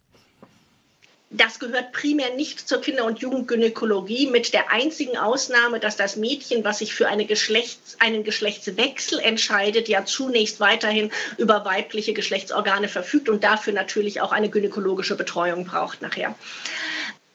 Das 1.28 1.58
gehört 1.58 1.92
primär 1.92 2.34
nicht 2.36 2.66
zur 2.66 2.80
Kinder- 2.80 3.06
und 3.06 3.20
Jugendgynäkologie, 3.20 4.28
mit 4.28 4.52
der 4.54 4.70
einzigen 4.70 5.16
Ausnahme, 5.18 5.78
dass 5.80 5.96
das 5.96 6.16
Mädchen, 6.16 6.64
was 6.64 6.78
sich 6.78 6.94
für 6.94 7.08
eine 7.08 7.26
Geschlechts-, 7.26 7.96
einen 8.00 8.22
Geschlechtswechsel 8.22 9.18
entscheidet, 9.18 9.88
ja 9.88 10.04
zunächst 10.06 10.60
weiterhin 10.60 11.10
über 11.38 11.64
weibliche 11.66 12.12
Geschlechtsorgane 12.14 12.88
verfügt 12.88 13.28
und 13.30 13.44
dafür 13.44 13.72
natürlich 13.72 14.22
auch 14.22 14.32
eine 14.32 14.50
gynäkologische 14.50 15.16
Betreuung 15.16 15.64
braucht 15.64 16.02
nachher. 16.02 16.34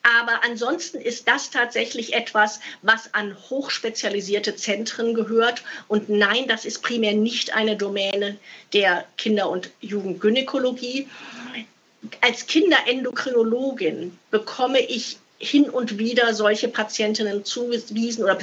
Aber 0.08 0.44
ansonsten 0.46 1.02
ist 1.02 1.28
das 1.28 1.50
tatsächlich 1.50 2.14
etwas, 2.14 2.62
was 2.82 3.14
an 3.14 3.36
hochspezialisierte 3.50 4.56
Zentren 4.56 5.14
gehört. 5.14 5.64
Und 5.90 6.08
nein, 6.08 6.48
das 6.48 6.64
ist 6.64 6.82
primär 6.82 7.14
nicht 7.14 7.54
eine 7.54 7.76
Domäne 7.76 8.38
der 8.72 9.04
Kinder- 9.18 9.50
und 9.50 9.70
Jugendgynäkologie. 9.82 11.10
Als 12.22 12.48
Kinderendokrinologin 12.48 14.18
bekomme 14.32 14.80
ich 14.80 15.18
hin 15.40 15.70
und 15.70 15.98
wieder 15.98 16.34
solche 16.34 16.70
Patientinnen 16.70 17.44
zugewiesen 17.44 18.24
oder 18.24 18.38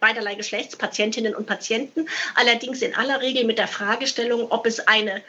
beiderlei 0.00 0.34
Geschlechts, 0.36 0.76
Patientinnen 0.76 1.34
und 1.34 1.46
Patienten, 1.46 2.08
allerdings 2.36 2.80
in 2.80 2.94
aller 2.94 3.20
Regel 3.20 3.44
mit 3.44 3.58
der 3.58 3.68
Fragestellung, 3.68 4.46
ob 4.50 4.66
es 4.66 4.86
eine 4.86 5.22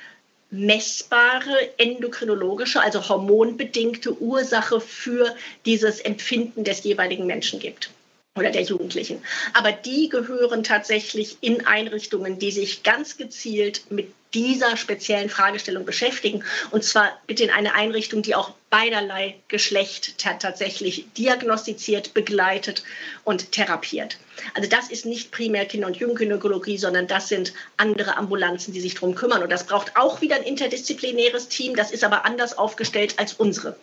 messbare 0.52 1.78
endokrinologische, 1.78 2.82
also 2.82 3.08
hormonbedingte 3.08 4.20
Ursache 4.22 4.82
für 4.82 5.36
dieses 5.66 6.00
Empfinden 6.00 6.64
des 6.64 6.84
jeweiligen 6.84 7.28
Menschen 7.28 7.60
gibt 7.60 7.92
oder 8.38 8.52
der 8.52 8.64
Jugendlichen. 8.64 9.22
Aber 9.54 9.72
die 9.72 10.10
gehören 10.10 10.64
tatsächlich 10.64 11.38
in 11.42 11.68
Einrichtungen, 11.68 12.40
die 12.40 12.52
sich 12.52 12.84
ganz 12.84 13.18
gezielt 13.18 13.84
mit 13.92 14.14
dieser 14.34 14.78
speziellen 14.78 15.30
Fragestellung 15.30 15.86
beschäftigen. 15.86 16.44
Und 16.72 16.84
zwar 16.84 17.18
bitte 17.28 17.44
in 17.44 17.50
eine 17.50 17.74
Einrichtung, 17.74 18.22
die 18.22 18.36
auch 18.36 18.52
beiderlei 18.70 19.36
Geschlecht 19.48 20.18
tatsächlich 20.20 21.08
diagnostiziert, 21.18 22.14
begleitet 22.14 22.84
und 23.24 23.52
therapiert. 23.52 24.18
Also 24.54 24.70
das 24.70 24.90
ist 24.90 25.06
nicht 25.06 25.32
primär 25.32 25.66
Kinder- 25.66 25.88
und 25.88 25.98
Jugendgynäkologie, 25.98 26.78
sondern 26.78 27.08
das 27.08 27.28
sind 27.28 27.54
andere 27.78 28.18
Ambulanzen, 28.18 28.74
die 28.74 28.80
sich 28.80 28.94
darum 28.94 29.16
kümmern. 29.16 29.42
Und 29.42 29.52
das 29.52 29.66
braucht 29.66 29.96
auch 29.96 30.22
wieder 30.22 30.36
ein 30.36 30.44
interdisziplinäres 30.44 31.50
Team. 31.50 31.76
Das 31.76 31.92
ist 31.92 32.04
aber 32.04 32.26
anders 32.26 32.58
aufgestellt 32.58 33.16
als 33.18 33.34
unsere. 33.34 33.76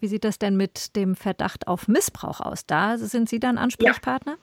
Wie 0.00 0.08
sieht 0.08 0.24
das 0.24 0.38
denn 0.38 0.56
mit 0.56 0.96
dem 0.96 1.14
Verdacht 1.14 1.68
auf 1.68 1.86
Missbrauch 1.86 2.40
aus? 2.40 2.66
Da 2.66 2.98
sind 2.98 3.28
Sie 3.28 3.38
dann 3.38 3.58
Ansprechpartner? 3.58 4.32
Ja. 4.32 4.38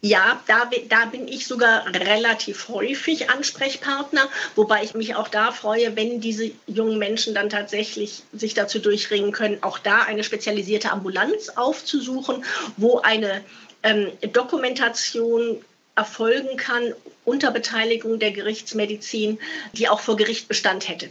Ja, 0.00 0.40
da, 0.46 0.70
da 0.88 1.06
bin 1.06 1.26
ich 1.26 1.48
sogar 1.48 1.86
relativ 1.92 2.68
häufig 2.68 3.30
Ansprechpartner, 3.30 4.28
wobei 4.54 4.84
ich 4.84 4.94
mich 4.94 5.16
auch 5.16 5.26
da 5.26 5.50
freue, 5.50 5.96
wenn 5.96 6.20
diese 6.20 6.52
jungen 6.68 6.98
Menschen 6.98 7.34
dann 7.34 7.50
tatsächlich 7.50 8.22
sich 8.32 8.54
dazu 8.54 8.78
durchringen 8.78 9.32
können, 9.32 9.60
auch 9.62 9.78
da 9.78 10.02
eine 10.02 10.22
spezialisierte 10.22 10.92
Ambulanz 10.92 11.48
aufzusuchen, 11.48 12.44
wo 12.76 13.00
eine 13.00 13.44
ähm, 13.82 14.12
Dokumentation 14.32 15.64
erfolgen 15.96 16.56
kann 16.56 16.94
unter 17.24 17.50
Beteiligung 17.50 18.20
der 18.20 18.30
Gerichtsmedizin, 18.30 19.40
die 19.72 19.88
auch 19.88 19.98
vor 19.98 20.16
Gericht 20.16 20.46
Bestand 20.46 20.88
hätte. 20.88 21.10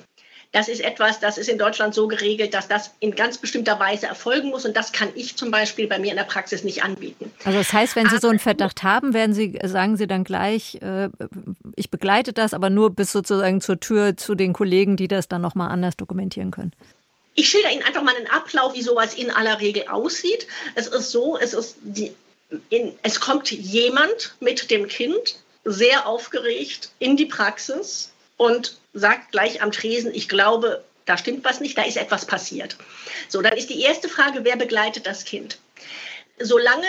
Das 0.51 0.69
ist 0.69 0.81
etwas, 0.81 1.19
das 1.19 1.37
ist 1.37 1.49
in 1.49 1.57
Deutschland 1.57 1.93
so 1.93 2.07
geregelt, 2.07 2.53
dass 2.53 2.67
das 2.67 2.91
in 2.99 3.15
ganz 3.15 3.37
bestimmter 3.37 3.79
Weise 3.79 4.07
erfolgen 4.07 4.49
muss. 4.49 4.65
Und 4.65 4.77
das 4.77 4.91
kann 4.91 5.09
ich 5.15 5.35
zum 5.35 5.51
Beispiel 5.51 5.87
bei 5.87 5.99
mir 5.99 6.11
in 6.11 6.17
der 6.17 6.23
Praxis 6.23 6.63
nicht 6.63 6.83
anbieten. 6.83 7.31
Also 7.43 7.57
das 7.59 7.73
heißt, 7.73 7.95
wenn 7.95 8.09
Sie 8.09 8.17
so 8.17 8.29
einen 8.29 8.39
Verdacht 8.39 8.83
haben, 8.83 9.13
werden 9.13 9.33
Sie, 9.33 9.59
sagen 9.63 9.97
Sie 9.97 10.07
dann 10.07 10.23
gleich, 10.23 10.75
äh, 10.81 11.09
ich 11.75 11.91
begleite 11.91 12.33
das, 12.33 12.53
aber 12.53 12.69
nur 12.69 12.91
bis 12.91 13.11
sozusagen 13.11 13.61
zur 13.61 13.79
Tür 13.79 14.15
zu 14.15 14.35
den 14.35 14.53
Kollegen, 14.53 14.95
die 14.95 15.07
das 15.07 15.27
dann 15.27 15.41
nochmal 15.41 15.69
anders 15.69 15.97
dokumentieren 15.97 16.51
können. 16.51 16.71
Ich 17.35 17.49
schilder 17.49 17.71
Ihnen 17.71 17.83
einfach 17.83 18.01
mal 18.01 18.15
einen 18.15 18.27
Ablauf, 18.27 18.73
wie 18.73 18.81
sowas 18.81 19.13
in 19.13 19.29
aller 19.29 19.59
Regel 19.59 19.87
aussieht. 19.89 20.47
Es 20.75 20.87
ist 20.87 21.11
so, 21.11 21.37
es 21.37 21.53
ist 21.53 21.75
die, 21.81 22.13
in, 22.69 22.93
es 23.03 23.19
kommt 23.19 23.51
jemand 23.51 24.35
mit 24.39 24.71
dem 24.71 24.87
Kind 24.87 25.35
sehr 25.63 26.07
aufgeregt 26.07 26.89
in 26.99 27.17
die 27.17 27.25
Praxis 27.25 28.11
und 28.37 28.77
sagt 28.93 29.31
gleich 29.31 29.61
am 29.61 29.71
Tresen, 29.71 30.13
ich 30.13 30.29
glaube, 30.29 30.83
da 31.05 31.17
stimmt 31.17 31.43
was 31.43 31.59
nicht, 31.59 31.77
da 31.77 31.83
ist 31.83 31.97
etwas 31.97 32.25
passiert. 32.25 32.77
So, 33.27 33.41
dann 33.41 33.57
ist 33.57 33.69
die 33.69 33.81
erste 33.81 34.09
Frage, 34.09 34.43
wer 34.43 34.55
begleitet 34.55 35.05
das 35.05 35.25
Kind? 35.25 35.57
Solange 36.39 36.87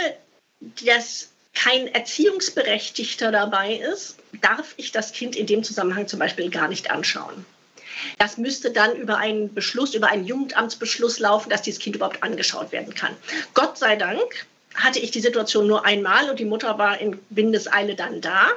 das 0.85 1.29
kein 1.55 1.89
Erziehungsberechtigter 1.89 3.33
dabei 3.33 3.75
ist, 3.75 4.17
darf 4.41 4.75
ich 4.77 4.93
das 4.93 5.13
Kind 5.13 5.37
in 5.37 5.47
dem 5.47 5.65
Zusammenhang 5.65 6.07
zum 6.07 6.19
Beispiel 6.19 6.51
gar 6.51 6.69
nicht 6.69 6.91
anschauen. 6.91 7.45
Das 8.19 8.37
müsste 8.37 8.71
dann 8.71 8.95
über 8.95 9.17
einen 9.17 9.53
Beschluss, 9.55 9.95
über 9.95 10.09
einen 10.09 10.25
Jugendamtsbeschluss 10.25 11.19
laufen, 11.19 11.51
dass 11.51 11.63
dieses 11.63 11.81
Kind 11.81 11.97
überhaupt 11.97 12.23
angeschaut 12.23 12.71
werden 12.71 12.95
kann. 12.95 13.17
Gott 13.55 13.77
sei 13.79 13.97
Dank 13.97 14.47
hatte 14.75 14.99
ich 14.99 15.11
die 15.11 15.21
Situation 15.21 15.67
nur 15.67 15.85
einmal 15.85 16.31
und 16.31 16.39
die 16.39 16.45
Mutter 16.45 16.79
war 16.79 17.01
in 17.01 17.19
Windeseile 17.31 17.95
dann 17.95 18.21
da. 18.21 18.49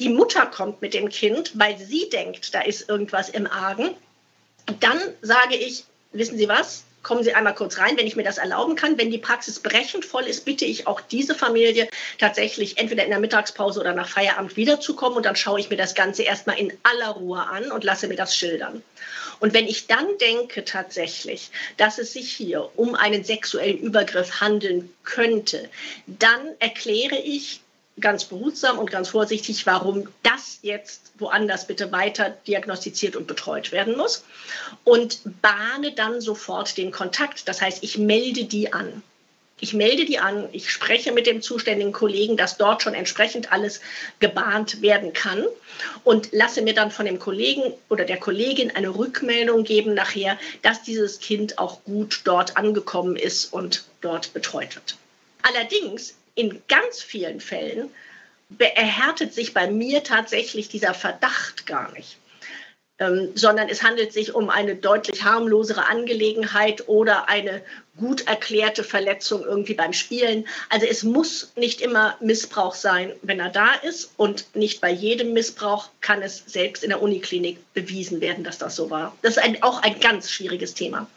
Die 0.00 0.08
Mutter 0.08 0.46
kommt 0.46 0.82
mit 0.82 0.94
dem 0.94 1.08
Kind, 1.08 1.52
weil 1.54 1.78
sie 1.78 2.08
denkt, 2.10 2.54
da 2.54 2.60
ist 2.62 2.88
irgendwas 2.88 3.28
im 3.28 3.46
Argen. 3.46 3.90
Dann 4.80 4.98
sage 5.22 5.56
ich, 5.56 5.84
wissen 6.12 6.38
Sie 6.38 6.48
was? 6.48 6.84
Kommen 7.04 7.22
Sie 7.22 7.34
einmal 7.34 7.54
kurz 7.54 7.78
rein, 7.78 7.98
wenn 7.98 8.06
ich 8.06 8.16
mir 8.16 8.24
das 8.24 8.38
erlauben 8.38 8.76
kann. 8.76 8.98
Wenn 8.98 9.10
die 9.10 9.18
Praxis 9.18 9.60
brechend 9.60 10.06
voll 10.06 10.24
ist, 10.24 10.46
bitte 10.46 10.64
ich 10.64 10.86
auch 10.86 11.02
diese 11.02 11.34
Familie 11.34 11.86
tatsächlich 12.18 12.78
entweder 12.78 13.04
in 13.04 13.10
der 13.10 13.20
Mittagspause 13.20 13.78
oder 13.78 13.92
nach 13.92 14.08
Feierabend 14.08 14.56
wiederzukommen 14.56 15.18
und 15.18 15.26
dann 15.26 15.36
schaue 15.36 15.60
ich 15.60 15.68
mir 15.68 15.76
das 15.76 15.94
Ganze 15.94 16.22
erstmal 16.22 16.58
in 16.58 16.72
aller 16.82 17.10
Ruhe 17.10 17.42
an 17.42 17.70
und 17.70 17.84
lasse 17.84 18.08
mir 18.08 18.16
das 18.16 18.34
schildern. 18.34 18.82
Und 19.38 19.52
wenn 19.52 19.66
ich 19.66 19.86
dann 19.86 20.16
denke 20.18 20.64
tatsächlich, 20.64 21.50
dass 21.76 21.98
es 21.98 22.14
sich 22.14 22.32
hier 22.32 22.70
um 22.74 22.94
einen 22.94 23.22
sexuellen 23.22 23.78
Übergriff 23.78 24.40
handeln 24.40 24.90
könnte, 25.02 25.68
dann 26.06 26.40
erkläre 26.58 27.16
ich 27.16 27.60
ganz 28.00 28.24
behutsam 28.24 28.78
und 28.78 28.90
ganz 28.90 29.08
vorsichtig, 29.10 29.66
warum 29.66 30.08
das 30.22 30.58
jetzt 30.62 31.12
woanders 31.18 31.66
bitte 31.66 31.92
weiter 31.92 32.30
diagnostiziert 32.46 33.14
und 33.14 33.26
betreut 33.26 33.72
werden 33.72 33.96
muss 33.96 34.24
und 34.82 35.20
bahne 35.42 35.92
dann 35.92 36.20
sofort 36.20 36.76
den 36.76 36.90
Kontakt. 36.90 37.48
Das 37.48 37.60
heißt, 37.60 37.82
ich 37.82 37.98
melde 37.98 38.44
die 38.44 38.72
an. 38.72 39.02
Ich 39.60 39.72
melde 39.72 40.04
die 40.04 40.18
an, 40.18 40.48
ich 40.50 40.68
spreche 40.70 41.12
mit 41.12 41.28
dem 41.28 41.40
zuständigen 41.40 41.92
Kollegen, 41.92 42.36
dass 42.36 42.58
dort 42.58 42.82
schon 42.82 42.92
entsprechend 42.92 43.52
alles 43.52 43.80
gebahnt 44.18 44.82
werden 44.82 45.12
kann 45.12 45.44
und 46.02 46.30
lasse 46.32 46.60
mir 46.60 46.74
dann 46.74 46.90
von 46.90 47.06
dem 47.06 47.20
Kollegen 47.20 47.62
oder 47.88 48.04
der 48.04 48.18
Kollegin 48.18 48.72
eine 48.72 48.94
Rückmeldung 48.94 49.62
geben 49.62 49.94
nachher, 49.94 50.36
dass 50.62 50.82
dieses 50.82 51.20
Kind 51.20 51.58
auch 51.58 51.84
gut 51.84 52.22
dort 52.24 52.56
angekommen 52.56 53.14
ist 53.14 53.52
und 53.52 53.84
dort 54.00 54.34
betreut 54.34 54.74
wird. 54.74 54.96
Allerdings 55.42 56.14
in 56.34 56.62
ganz 56.68 57.02
vielen 57.02 57.40
Fällen 57.40 57.90
erhärtet 58.58 59.34
sich 59.34 59.54
bei 59.54 59.70
mir 59.70 60.02
tatsächlich 60.02 60.68
dieser 60.68 60.94
Verdacht 60.94 61.66
gar 61.66 61.92
nicht. 61.92 62.18
Ähm, 63.00 63.32
sondern 63.34 63.68
es 63.68 63.82
handelt 63.82 64.12
sich 64.12 64.36
um 64.36 64.50
eine 64.50 64.76
deutlich 64.76 65.24
harmlosere 65.24 65.86
Angelegenheit 65.86 66.88
oder 66.88 67.28
eine 67.28 67.60
gut 67.96 68.28
erklärte 68.28 68.84
Verletzung 68.84 69.44
irgendwie 69.44 69.74
beim 69.74 69.92
Spielen. 69.92 70.46
Also 70.68 70.86
es 70.86 71.02
muss 71.02 71.52
nicht 71.56 71.80
immer 71.80 72.16
Missbrauch 72.20 72.76
sein, 72.76 73.12
wenn 73.22 73.40
er 73.40 73.50
da 73.50 73.74
ist 73.74 74.12
und 74.16 74.54
nicht 74.54 74.80
bei 74.80 74.92
jedem 74.92 75.32
Missbrauch 75.32 75.88
kann 76.00 76.22
es 76.22 76.44
selbst 76.46 76.84
in 76.84 76.90
der 76.90 77.02
Uniklinik 77.02 77.58
bewiesen 77.74 78.20
werden, 78.20 78.44
dass 78.44 78.58
das 78.58 78.76
so 78.76 78.90
war. 78.90 79.16
Das 79.22 79.38
ist 79.38 79.42
ein, 79.42 79.60
auch 79.64 79.82
ein 79.82 79.98
ganz 79.98 80.30
schwieriges 80.30 80.74
Thema. 80.74 81.08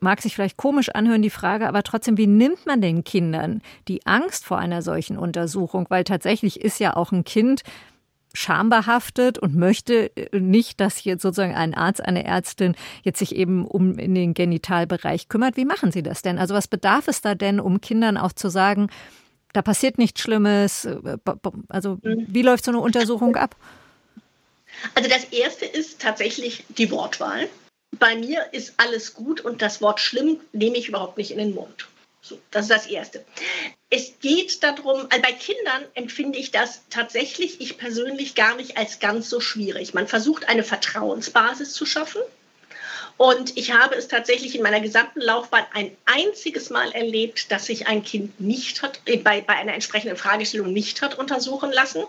Mag 0.00 0.20
sich 0.22 0.34
vielleicht 0.34 0.56
komisch 0.56 0.90
anhören, 0.90 1.22
die 1.22 1.30
Frage, 1.30 1.68
aber 1.68 1.82
trotzdem, 1.82 2.16
wie 2.18 2.26
nimmt 2.26 2.66
man 2.66 2.80
den 2.80 3.04
Kindern 3.04 3.62
die 3.88 4.06
Angst 4.06 4.44
vor 4.44 4.58
einer 4.58 4.82
solchen 4.82 5.18
Untersuchung? 5.18 5.86
Weil 5.88 6.04
tatsächlich 6.04 6.60
ist 6.60 6.80
ja 6.80 6.96
auch 6.96 7.12
ein 7.12 7.24
Kind 7.24 7.62
schambehaftet 8.34 9.38
und 9.38 9.54
möchte 9.54 10.16
äh, 10.16 10.38
nicht, 10.38 10.80
dass 10.80 11.04
jetzt 11.04 11.22
sozusagen 11.22 11.54
ein 11.54 11.74
Arzt, 11.74 12.04
eine 12.04 12.24
Ärztin 12.24 12.74
jetzt 13.02 13.18
sich 13.18 13.34
eben 13.34 13.66
um 13.66 13.98
in 13.98 14.14
den 14.14 14.34
Genitalbereich 14.34 15.28
kümmert. 15.28 15.56
Wie 15.56 15.64
machen 15.64 15.92
Sie 15.92 16.02
das 16.02 16.22
denn? 16.22 16.38
Also 16.38 16.54
was 16.54 16.68
bedarf 16.68 17.08
es 17.08 17.20
da 17.20 17.34
denn, 17.34 17.60
um 17.60 17.80
Kindern 17.80 18.16
auch 18.16 18.32
zu 18.32 18.48
sagen, 18.48 18.88
da 19.52 19.62
passiert 19.62 19.98
nichts 19.98 20.20
Schlimmes? 20.20 20.84
Äh, 20.86 21.18
also 21.68 21.98
mhm. 22.02 22.26
wie 22.28 22.42
läuft 22.42 22.64
so 22.64 22.70
eine 22.70 22.80
Untersuchung 22.80 23.36
ab? 23.36 23.56
Also 24.94 25.08
das 25.08 25.24
Erste 25.24 25.66
ist 25.66 26.00
tatsächlich 26.00 26.64
die 26.78 26.90
Wortwahl 26.90 27.48
bei 27.98 28.16
mir 28.16 28.52
ist 28.52 28.74
alles 28.78 29.14
gut 29.14 29.40
und 29.40 29.62
das 29.62 29.80
Wort 29.80 30.00
schlimm 30.00 30.40
nehme 30.52 30.76
ich 30.76 30.88
überhaupt 30.88 31.18
nicht 31.18 31.30
in 31.30 31.38
den 31.38 31.54
Mund. 31.54 31.88
So, 32.20 32.38
das 32.50 32.64
ist 32.64 32.70
das 32.70 32.86
Erste. 32.86 33.24
Es 33.90 34.14
geht 34.20 34.62
darum, 34.62 35.06
also 35.10 35.22
bei 35.22 35.32
Kindern 35.32 35.84
empfinde 35.94 36.38
ich 36.38 36.50
das 36.52 36.82
tatsächlich, 36.88 37.60
ich 37.60 37.78
persönlich 37.78 38.34
gar 38.34 38.56
nicht 38.56 38.76
als 38.76 39.00
ganz 39.00 39.28
so 39.28 39.40
schwierig. 39.40 39.92
Man 39.92 40.06
versucht 40.06 40.48
eine 40.48 40.62
Vertrauensbasis 40.62 41.74
zu 41.74 41.84
schaffen. 41.84 42.22
Und 43.22 43.56
ich 43.56 43.72
habe 43.72 43.94
es 43.94 44.08
tatsächlich 44.08 44.56
in 44.56 44.64
meiner 44.64 44.80
gesamten 44.80 45.20
Laufbahn 45.20 45.64
ein 45.74 45.96
einziges 46.06 46.70
Mal 46.70 46.90
erlebt, 46.90 47.52
dass 47.52 47.66
sich 47.66 47.86
ein 47.86 48.02
Kind 48.02 48.40
nicht 48.40 48.82
hat, 48.82 48.98
äh, 49.06 49.16
bei, 49.16 49.40
bei 49.40 49.54
einer 49.54 49.74
entsprechenden 49.74 50.16
Fragestellung 50.16 50.72
nicht 50.72 51.02
hat 51.02 51.16
untersuchen 51.16 51.70
lassen. 51.70 52.02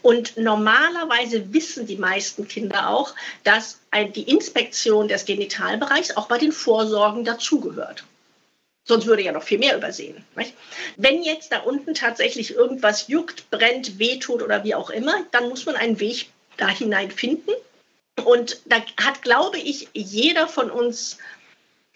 Und 0.00 0.38
normalerweise 0.38 1.52
wissen 1.52 1.86
die 1.86 1.98
meisten 1.98 2.48
Kinder 2.48 2.88
auch, 2.88 3.14
dass 3.44 3.80
die 4.14 4.22
Inspektion 4.22 5.08
des 5.08 5.26
Genitalbereichs 5.26 6.16
auch 6.16 6.26
bei 6.26 6.38
den 6.38 6.52
Vorsorgen 6.52 7.26
dazugehört. 7.26 8.04
Sonst 8.84 9.04
würde 9.04 9.24
ja 9.24 9.32
noch 9.32 9.42
viel 9.42 9.58
mehr 9.58 9.76
übersehen. 9.76 10.24
Nicht? 10.36 10.54
Wenn 10.96 11.22
jetzt 11.22 11.52
da 11.52 11.58
unten 11.58 11.92
tatsächlich 11.92 12.54
irgendwas 12.54 13.08
juckt, 13.08 13.50
brennt, 13.50 13.98
wehtut 13.98 14.40
oder 14.40 14.64
wie 14.64 14.74
auch 14.74 14.88
immer, 14.88 15.22
dann 15.32 15.50
muss 15.50 15.66
man 15.66 15.76
einen 15.76 16.00
Weg 16.00 16.30
da 16.56 16.68
hinein 16.68 17.10
finden. 17.10 17.50
Und 18.24 18.60
da 18.66 18.76
hat, 19.02 19.22
glaube 19.22 19.58
ich, 19.58 19.88
jeder 19.92 20.48
von 20.48 20.70
uns 20.70 21.18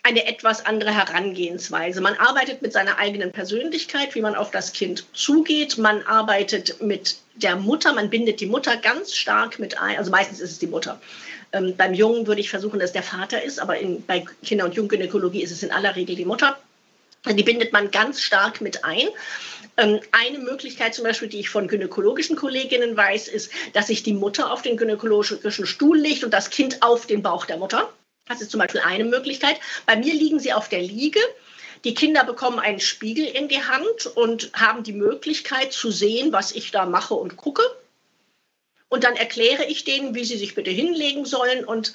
eine 0.02 0.26
etwas 0.26 0.64
andere 0.64 0.94
Herangehensweise. 0.94 2.00
Man 2.00 2.14
arbeitet 2.14 2.62
mit 2.62 2.72
seiner 2.72 2.98
eigenen 2.98 3.32
Persönlichkeit, 3.32 4.14
wie 4.14 4.22
man 4.22 4.34
auf 4.34 4.50
das 4.50 4.72
Kind 4.72 5.04
zugeht. 5.12 5.76
Man 5.76 6.02
arbeitet 6.02 6.80
mit 6.80 7.18
der 7.34 7.56
Mutter, 7.56 7.92
man 7.92 8.08
bindet 8.08 8.40
die 8.40 8.46
Mutter 8.46 8.76
ganz 8.76 9.14
stark 9.14 9.58
mit 9.58 9.78
ein. 9.78 9.98
Also 9.98 10.10
meistens 10.10 10.40
ist 10.40 10.52
es 10.52 10.58
die 10.58 10.66
Mutter. 10.66 11.00
Ähm, 11.52 11.74
beim 11.76 11.94
Jungen 11.94 12.26
würde 12.26 12.40
ich 12.40 12.50
versuchen, 12.50 12.80
dass 12.80 12.92
der 12.92 13.02
Vater 13.02 13.42
ist, 13.42 13.60
aber 13.60 13.78
in, 13.78 14.04
bei 14.06 14.24
Kinder- 14.42 14.64
und 14.64 14.74
Junggynäkologie 14.74 15.42
ist 15.42 15.50
es 15.50 15.62
in 15.62 15.72
aller 15.72 15.96
Regel 15.96 16.16
die 16.16 16.24
Mutter. 16.24 16.58
Die 17.26 17.42
bindet 17.42 17.72
man 17.72 17.90
ganz 17.90 18.22
stark 18.22 18.60
mit 18.60 18.84
ein. 18.84 19.08
Ähm, 19.76 20.00
eine 20.12 20.38
Möglichkeit 20.38 20.94
zum 20.94 21.04
Beispiel, 21.04 21.28
die 21.28 21.40
ich 21.40 21.50
von 21.50 21.68
gynäkologischen 21.68 22.36
Kolleginnen 22.36 22.96
weiß, 22.96 23.28
ist, 23.28 23.52
dass 23.74 23.88
sich 23.88 24.02
die 24.02 24.14
Mutter 24.14 24.52
auf 24.52 24.62
den 24.62 24.76
gynäkologischen 24.76 25.66
Stuhl 25.66 25.98
legt 25.98 26.24
und 26.24 26.32
das 26.32 26.50
Kind 26.50 26.82
auf 26.82 27.06
den 27.06 27.22
Bauch 27.22 27.44
der 27.44 27.58
Mutter. 27.58 27.92
Das 28.26 28.40
ist 28.40 28.50
zum 28.50 28.60
Beispiel 28.60 28.80
eine 28.80 29.04
Möglichkeit. 29.04 29.56
Bei 29.86 29.96
mir 29.96 30.14
liegen 30.14 30.38
sie 30.38 30.52
auf 30.52 30.68
der 30.68 30.80
Liege. 30.80 31.20
Die 31.84 31.94
Kinder 31.94 32.24
bekommen 32.24 32.58
einen 32.58 32.80
Spiegel 32.80 33.26
in 33.26 33.48
die 33.48 33.62
Hand 33.62 34.06
und 34.06 34.50
haben 34.54 34.82
die 34.82 34.92
Möglichkeit 34.92 35.72
zu 35.72 35.90
sehen, 35.90 36.32
was 36.32 36.52
ich 36.52 36.70
da 36.70 36.86
mache 36.86 37.14
und 37.14 37.36
gucke. 37.36 37.62
Und 38.88 39.04
dann 39.04 39.16
erkläre 39.16 39.64
ich 39.64 39.84
denen, 39.84 40.14
wie 40.14 40.24
sie 40.24 40.36
sich 40.36 40.54
bitte 40.54 40.70
hinlegen 40.70 41.24
sollen 41.24 41.64
und 41.64 41.94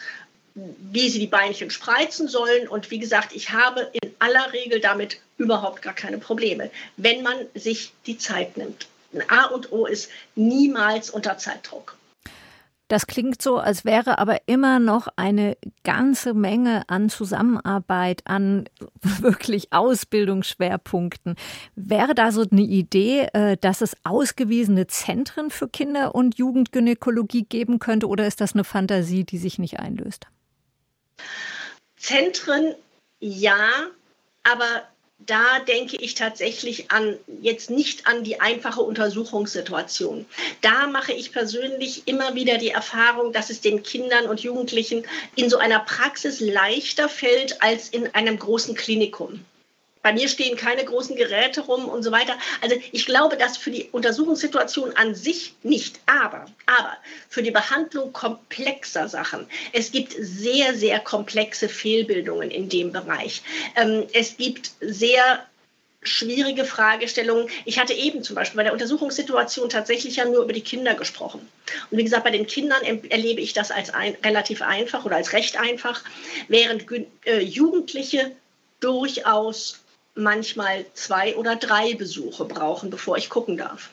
wie 0.56 1.10
sie 1.10 1.20
die 1.20 1.28
Beinchen 1.28 1.70
spreizen 1.70 2.28
sollen. 2.28 2.68
Und 2.68 2.90
wie 2.92 3.00
gesagt, 3.00 3.36
ich 3.36 3.52
habe 3.52 3.90
in 4.02 4.12
aller 4.20 4.54
Regel 4.54 4.80
damit 4.80 5.20
überhaupt 5.38 5.82
gar 5.82 5.94
keine 5.94 6.18
Probleme, 6.18 6.72
wenn 6.98 7.22
man 7.22 7.36
sich 7.54 7.92
die 8.06 8.18
Zeit 8.18 8.58
nimmt. 8.58 8.88
Ein 9.14 9.30
A 9.30 9.46
und 9.46 9.72
O 9.72 9.86
ist 9.86 10.10
niemals 10.36 11.10
unter 11.10 11.38
Zeitdruck. 11.38 11.98
Das 12.88 13.08
klingt 13.08 13.42
so, 13.42 13.58
als 13.58 13.84
wäre 13.84 14.20
aber 14.20 14.42
immer 14.46 14.78
noch 14.78 15.08
eine 15.16 15.58
ganze 15.84 16.36
Menge 16.36 16.84
an 16.88 17.10
Zusammenarbeit, 17.10 18.22
an 18.26 18.66
wirklich 19.02 19.74
Ausbildungsschwerpunkten. 19.74 21.36
Wäre 21.76 22.14
da 22.14 22.32
so 22.32 22.46
eine 22.50 22.62
Idee, 22.62 23.28
äh, 23.34 23.58
dass 23.58 23.82
es 23.82 23.98
ausgewiesene 24.04 24.86
Zentren 24.86 25.50
für 25.50 25.68
Kinder- 25.68 26.14
und 26.14 26.38
Jugendgynäkologie 26.38 27.46
geben 27.46 27.80
könnte 27.80 28.08
oder 28.08 28.28
ist 28.28 28.40
das 28.40 28.54
eine 28.54 28.64
Fantasie, 28.64 29.24
die 29.24 29.40
sich 29.40 29.58
nicht 29.58 29.80
einlöst? 29.80 30.28
Zentren 31.98 32.76
ja, 33.20 33.88
aber 34.44 34.88
da 35.18 35.60
denke 35.60 35.96
ich 35.98 36.14
tatsächlich 36.14 36.92
an 36.92 37.18
jetzt 37.42 37.70
nicht 37.70 38.06
an 38.06 38.24
die 38.24 38.42
einfache 38.42 38.82
Untersuchungssituation. 38.82 40.26
Da 40.62 40.88
mache 40.88 41.14
ich 41.14 41.32
persönlich 41.32 42.04
immer 42.06 42.36
wieder 42.36 42.58
die 42.58 42.70
Erfahrung, 42.70 43.32
dass 43.32 43.50
es 43.50 43.62
den 43.62 43.82
Kindern 43.82 44.28
und 44.28 44.42
Jugendlichen 44.42 45.06
in 45.36 45.50
so 45.50 45.58
einer 45.58 45.80
Praxis 45.80 46.42
leichter 46.42 47.10
fällt 47.10 47.62
als 47.62 47.90
in 47.90 48.14
einem 48.14 48.38
großen 48.38 48.76
Klinikum. 48.76 49.44
Bei 50.06 50.14
mir 50.14 50.28
stehen 50.28 50.56
keine 50.56 50.86
großen 50.86 51.16
Geräte 51.16 51.62
rum 51.62 51.86
und 51.86 52.04
so 52.04 52.12
weiter. 52.12 52.38
Also 52.62 52.76
ich 52.92 53.08
glaube, 53.08 53.38
dass 53.38 53.58
für 53.58 53.72
die 53.72 53.90
Untersuchungssituation 53.92 54.96
an 54.96 55.16
sich 55.16 55.56
nicht, 55.64 56.00
aber, 56.06 56.46
aber 56.68 56.96
für 57.28 57.42
die 57.42 57.50
Behandlung 57.50 58.14
komplexer 58.14 59.10
Sachen. 59.10 59.48
Es 59.74 59.92
gibt 59.92 60.14
sehr, 60.16 60.76
sehr 60.76 61.00
komplexe 61.00 61.68
Fehlbildungen 61.68 62.52
in 62.52 62.70
dem 62.70 62.92
Bereich. 62.92 63.42
Ähm, 63.76 64.06
es 64.14 64.38
gibt 64.38 64.74
sehr 64.80 65.44
schwierige 66.04 66.66
Fragestellungen. 66.66 67.50
Ich 67.66 67.80
hatte 67.80 67.94
eben 67.94 68.22
zum 68.22 68.36
Beispiel 68.36 68.58
bei 68.58 68.64
der 68.64 68.74
Untersuchungssituation 68.74 69.70
tatsächlich 69.70 70.18
ja 70.18 70.26
nur 70.26 70.44
über 70.44 70.54
die 70.54 70.62
Kinder 70.62 70.94
gesprochen. 70.94 71.50
Und 71.90 71.98
wie 71.98 72.04
gesagt, 72.04 72.26
bei 72.26 72.30
den 72.30 72.46
Kindern 72.46 72.84
erlebe 73.10 73.42
ich 73.42 73.54
das 73.54 73.72
als 73.72 73.92
ein, 73.92 74.16
relativ 74.24 74.62
einfach 74.62 75.04
oder 75.04 75.16
als 75.16 75.34
recht 75.34 75.60
einfach, 75.60 76.04
während 76.48 76.86
äh, 77.26 77.40
Jugendliche 77.40 78.36
durchaus 78.82 79.80
manchmal 80.16 80.86
zwei 80.94 81.36
oder 81.36 81.56
drei 81.56 81.94
Besuche 81.94 82.46
brauchen, 82.46 82.90
bevor 82.90 83.18
ich 83.18 83.30
gucken 83.30 83.58
darf. 83.58 83.90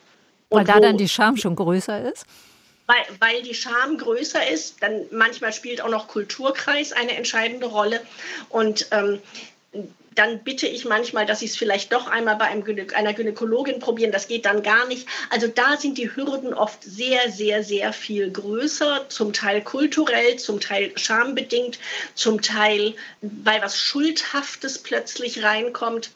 Und 0.48 0.58
weil 0.58 0.64
da 0.64 0.80
dann 0.80 0.96
die 0.96 1.08
Scham 1.08 1.37
schon 1.37 1.56
größer 1.56 2.12
ist? 2.12 2.26
Weil, 2.87 3.04
weil 3.20 3.42
die 3.42 3.54
Scham 3.54 3.96
größer 3.96 4.48
ist, 4.48 4.82
dann 4.82 5.06
manchmal 5.11 5.52
spielt 5.52 5.80
auch 5.80 5.88
noch 5.88 6.08
Kulturkreis 6.08 6.92
eine 6.92 7.16
entscheidende 7.16 7.66
Rolle. 7.66 8.00
Und 8.48 8.87
ähm, 8.90 9.20
dann 10.14 10.42
bitte 10.44 10.66
ich 10.66 10.85
manchmal, 10.85 11.27
dass 11.27 11.40
sie 11.40 11.46
es 11.46 11.57
vielleicht 11.57 11.92
doch 11.92 12.07
einmal 12.07 12.37
bei 12.37 12.46
einem 12.46 12.64
Gynä 12.64 12.87
einer 12.94 13.14
Gynäkologin 13.14 13.79
probieren. 13.79 14.12
Das 14.12 14.29
geht 14.29 14.44
dann 14.44 14.62
gar 14.62 14.87
nicht. 14.87 15.07
Also 15.31 15.48
da 15.48 15.77
sind 15.77 15.98
die 15.98 16.14
Hürden 16.14 16.55
oft 16.55 16.83
sehr, 16.83 17.31
sehr, 17.31 17.62
sehr 17.62 17.92
viel 17.92 18.31
größer, 18.31 19.09
zum 19.09 19.33
Teil 19.33 19.62
kulturell, 19.62 20.37
zum 20.37 20.61
Teil 20.61 20.92
schambedingt, 20.96 21.79
zum 22.14 22.42
Teil, 22.42 22.94
weil 23.20 23.62
was 23.62 23.79
Schuldhaftes 23.79 24.79
plötzlich 24.79 25.42
reinkommt. 25.42 26.11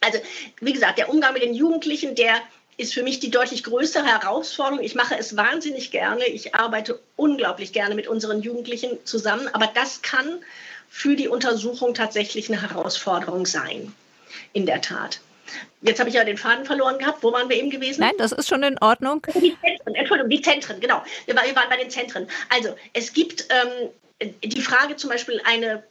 Also 0.00 0.18
wie 0.60 0.72
gesagt, 0.72 0.98
der 0.98 1.08
Umgang 1.08 1.34
mit 1.34 1.42
den 1.42 1.54
Jugendlichen, 1.54 2.14
der 2.14 2.34
ist 2.76 2.94
für 2.94 3.02
mich 3.02 3.20
die 3.20 3.30
deutlich 3.30 3.62
größere 3.62 4.06
Herausforderung. 4.06 4.82
Ich 4.82 4.94
mache 4.94 5.16
es 5.18 5.36
wahnsinnig 5.36 5.90
gerne. 5.90 6.24
Ich 6.26 6.54
arbeite 6.54 6.98
unglaublich 7.16 7.74
gerne 7.74 7.94
mit 7.94 8.08
unseren 8.08 8.40
Jugendlichen 8.40 8.98
zusammen. 9.04 9.48
Aber 9.52 9.66
das 9.66 10.00
kann 10.00 10.42
für 10.90 11.14
die 11.16 11.28
Untersuchung 11.28 11.94
tatsächlich 11.94 12.50
eine 12.50 12.60
Herausforderung 12.60 13.46
sein. 13.46 13.94
In 14.52 14.66
der 14.66 14.80
Tat. 14.80 15.20
Jetzt 15.82 15.98
habe 15.98 16.08
ich 16.08 16.16
ja 16.16 16.24
den 16.24 16.36
Faden 16.36 16.64
verloren 16.64 16.98
gehabt. 16.98 17.22
Wo 17.22 17.32
waren 17.32 17.48
wir 17.48 17.56
eben 17.56 17.70
gewesen? 17.70 18.00
Nein, 18.00 18.12
das 18.18 18.32
ist 18.32 18.48
schon 18.48 18.62
in 18.62 18.76
Ordnung. 18.80 19.26
Die 19.34 19.56
Zentren, 19.60 19.94
Entschuldigung, 19.94 20.30
die 20.30 20.42
Zentren, 20.42 20.80
genau. 20.80 21.02
Wir 21.26 21.34
waren 21.34 21.68
bei 21.68 21.76
den 21.76 21.90
Zentren. 21.90 22.28
Also, 22.48 22.76
es 22.92 23.12
gibt 23.12 23.46
ähm, 23.50 24.30
die 24.44 24.60
Frage 24.60 24.96
zum 24.96 25.10
Beispiel 25.10 25.40
eine, 25.44 25.82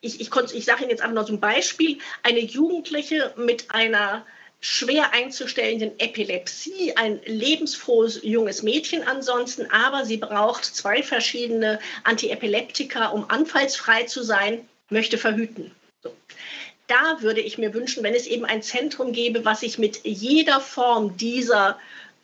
ich, 0.00 0.20
ich, 0.20 0.30
ich 0.34 0.64
sage 0.64 0.82
Ihnen 0.82 0.90
jetzt 0.90 1.02
einfach 1.02 1.14
noch 1.14 1.26
so 1.26 1.34
ein 1.34 1.40
Beispiel, 1.40 1.98
eine 2.22 2.40
Jugendliche 2.40 3.34
mit 3.36 3.70
einer 3.70 4.24
schwer 4.68 5.12
einzustellenden 5.12 5.92
Epilepsie, 6.00 6.92
ein 6.96 7.20
lebensfrohes 7.24 8.20
junges 8.24 8.64
Mädchen 8.64 9.06
ansonsten, 9.06 9.70
aber 9.70 10.04
sie 10.04 10.16
braucht 10.16 10.64
zwei 10.64 11.04
verschiedene 11.04 11.78
Antiepileptika, 12.02 13.10
um 13.10 13.30
anfallsfrei 13.30 14.02
zu 14.04 14.24
sein, 14.24 14.68
möchte 14.90 15.18
verhüten. 15.18 15.70
So. 16.02 16.12
Da 16.88 17.18
würde 17.20 17.42
ich 17.42 17.58
mir 17.58 17.74
wünschen, 17.74 18.02
wenn 18.02 18.14
es 18.14 18.26
eben 18.26 18.44
ein 18.44 18.60
Zentrum 18.60 19.12
gäbe, 19.12 19.44
was 19.44 19.60
sich 19.60 19.78
mit 19.78 20.00
jeder 20.02 20.60
Form 20.60 21.16
dieser 21.16 21.78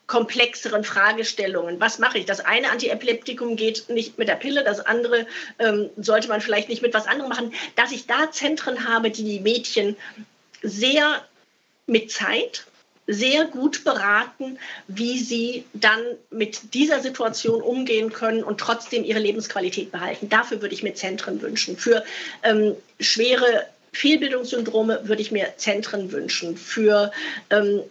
komplexeren 0.08 0.82
Fragestellungen. 0.82 1.78
Was 1.78 2.00
mache 2.00 2.18
ich? 2.18 2.26
Das 2.26 2.40
eine 2.40 2.72
Antiepileptikum 2.72 3.54
geht 3.54 3.88
nicht 3.88 4.18
mit 4.18 4.26
der 4.26 4.34
Pille, 4.34 4.64
das 4.64 4.80
andere 4.80 5.28
ähm, 5.60 5.90
sollte 5.96 6.26
man 6.26 6.40
vielleicht 6.40 6.68
nicht 6.68 6.82
mit 6.82 6.92
was 6.92 7.06
anderem 7.06 7.30
machen. 7.30 7.54
Dass 7.76 7.92
ich 7.92 8.06
da 8.06 8.32
Zentren 8.32 8.88
habe, 8.88 9.10
die 9.10 9.22
die 9.22 9.40
Mädchen 9.40 9.96
sehr 10.62 11.24
mit 11.92 12.10
Zeit 12.10 12.64
sehr 13.06 13.44
gut 13.46 13.84
beraten, 13.84 14.58
wie 14.86 15.18
sie 15.18 15.64
dann 15.74 16.00
mit 16.30 16.74
dieser 16.74 17.00
Situation 17.00 17.60
umgehen 17.60 18.12
können 18.12 18.42
und 18.42 18.58
trotzdem 18.58 19.04
ihre 19.04 19.18
Lebensqualität 19.18 19.90
behalten. 19.90 20.28
Dafür 20.28 20.62
würde 20.62 20.74
ich 20.74 20.82
mir 20.82 20.94
Zentren 20.94 21.42
wünschen. 21.42 21.76
Für 21.76 22.04
ähm, 22.42 22.74
schwere 23.00 23.66
Fehlbildungssyndrome 23.92 25.00
würde 25.04 25.20
ich 25.20 25.32
mir 25.32 25.54
Zentren 25.56 26.12
wünschen. 26.12 26.56
Für 26.56 27.12
ähm, 27.50 27.82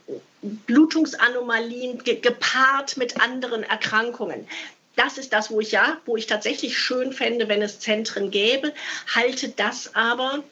Blutungsanomalien 0.41 1.99
ge 2.03 2.15
gepaart 2.19 2.97
mit 2.97 3.21
anderen 3.21 3.63
Erkrankungen. 3.63 4.47
Das 4.95 5.17
ist 5.17 5.33
das, 5.33 5.51
wo 5.51 5.59
ich 5.59 5.71
ja, 5.71 5.97
wo 6.05 6.17
ich 6.17 6.25
tatsächlich 6.25 6.77
schön 6.77 7.13
fände, 7.13 7.47
wenn 7.47 7.61
es 7.61 7.79
Zentren 7.79 8.31
gäbe, 8.31 8.73
halte 9.13 9.49
das 9.49 9.93
aber 9.93 10.43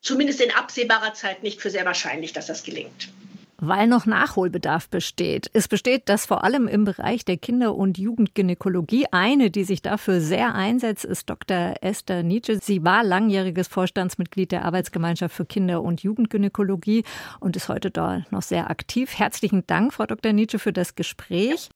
zumindest 0.00 0.40
in 0.40 0.50
absehbarer 0.50 1.14
Zeit 1.14 1.42
nicht 1.42 1.60
für 1.60 1.70
sehr 1.70 1.84
wahrscheinlich, 1.84 2.32
dass 2.32 2.46
das 2.46 2.62
gelingt. 2.62 3.08
Weil 3.60 3.88
noch 3.88 4.06
Nachholbedarf 4.06 4.88
besteht. 4.88 5.50
Es 5.52 5.66
besteht 5.66 6.08
das 6.08 6.26
vor 6.26 6.44
allem 6.44 6.68
im 6.68 6.84
Bereich 6.84 7.24
der 7.24 7.38
Kinder- 7.38 7.74
und 7.74 7.98
Jugendgynäkologie. 7.98 9.06
Eine, 9.10 9.50
die 9.50 9.64
sich 9.64 9.82
dafür 9.82 10.20
sehr 10.20 10.54
einsetzt, 10.54 11.04
ist 11.04 11.28
Dr. 11.28 11.74
Esther 11.80 12.22
Nietzsche. 12.22 12.60
Sie 12.62 12.84
war 12.84 13.02
langjähriges 13.02 13.66
Vorstandsmitglied 13.66 14.52
der 14.52 14.64
Arbeitsgemeinschaft 14.64 15.34
für 15.34 15.44
Kinder- 15.44 15.82
und 15.82 16.04
Jugendgynäkologie 16.04 17.02
und 17.40 17.56
ist 17.56 17.68
heute 17.68 17.90
dort 17.90 18.30
noch 18.30 18.42
sehr 18.42 18.70
aktiv. 18.70 19.18
Herzlichen 19.18 19.66
Dank, 19.66 19.92
Frau 19.92 20.06
Dr. 20.06 20.32
Nietzsche, 20.32 20.60
für 20.60 20.72
das 20.72 20.94
Gespräch. 20.94 21.68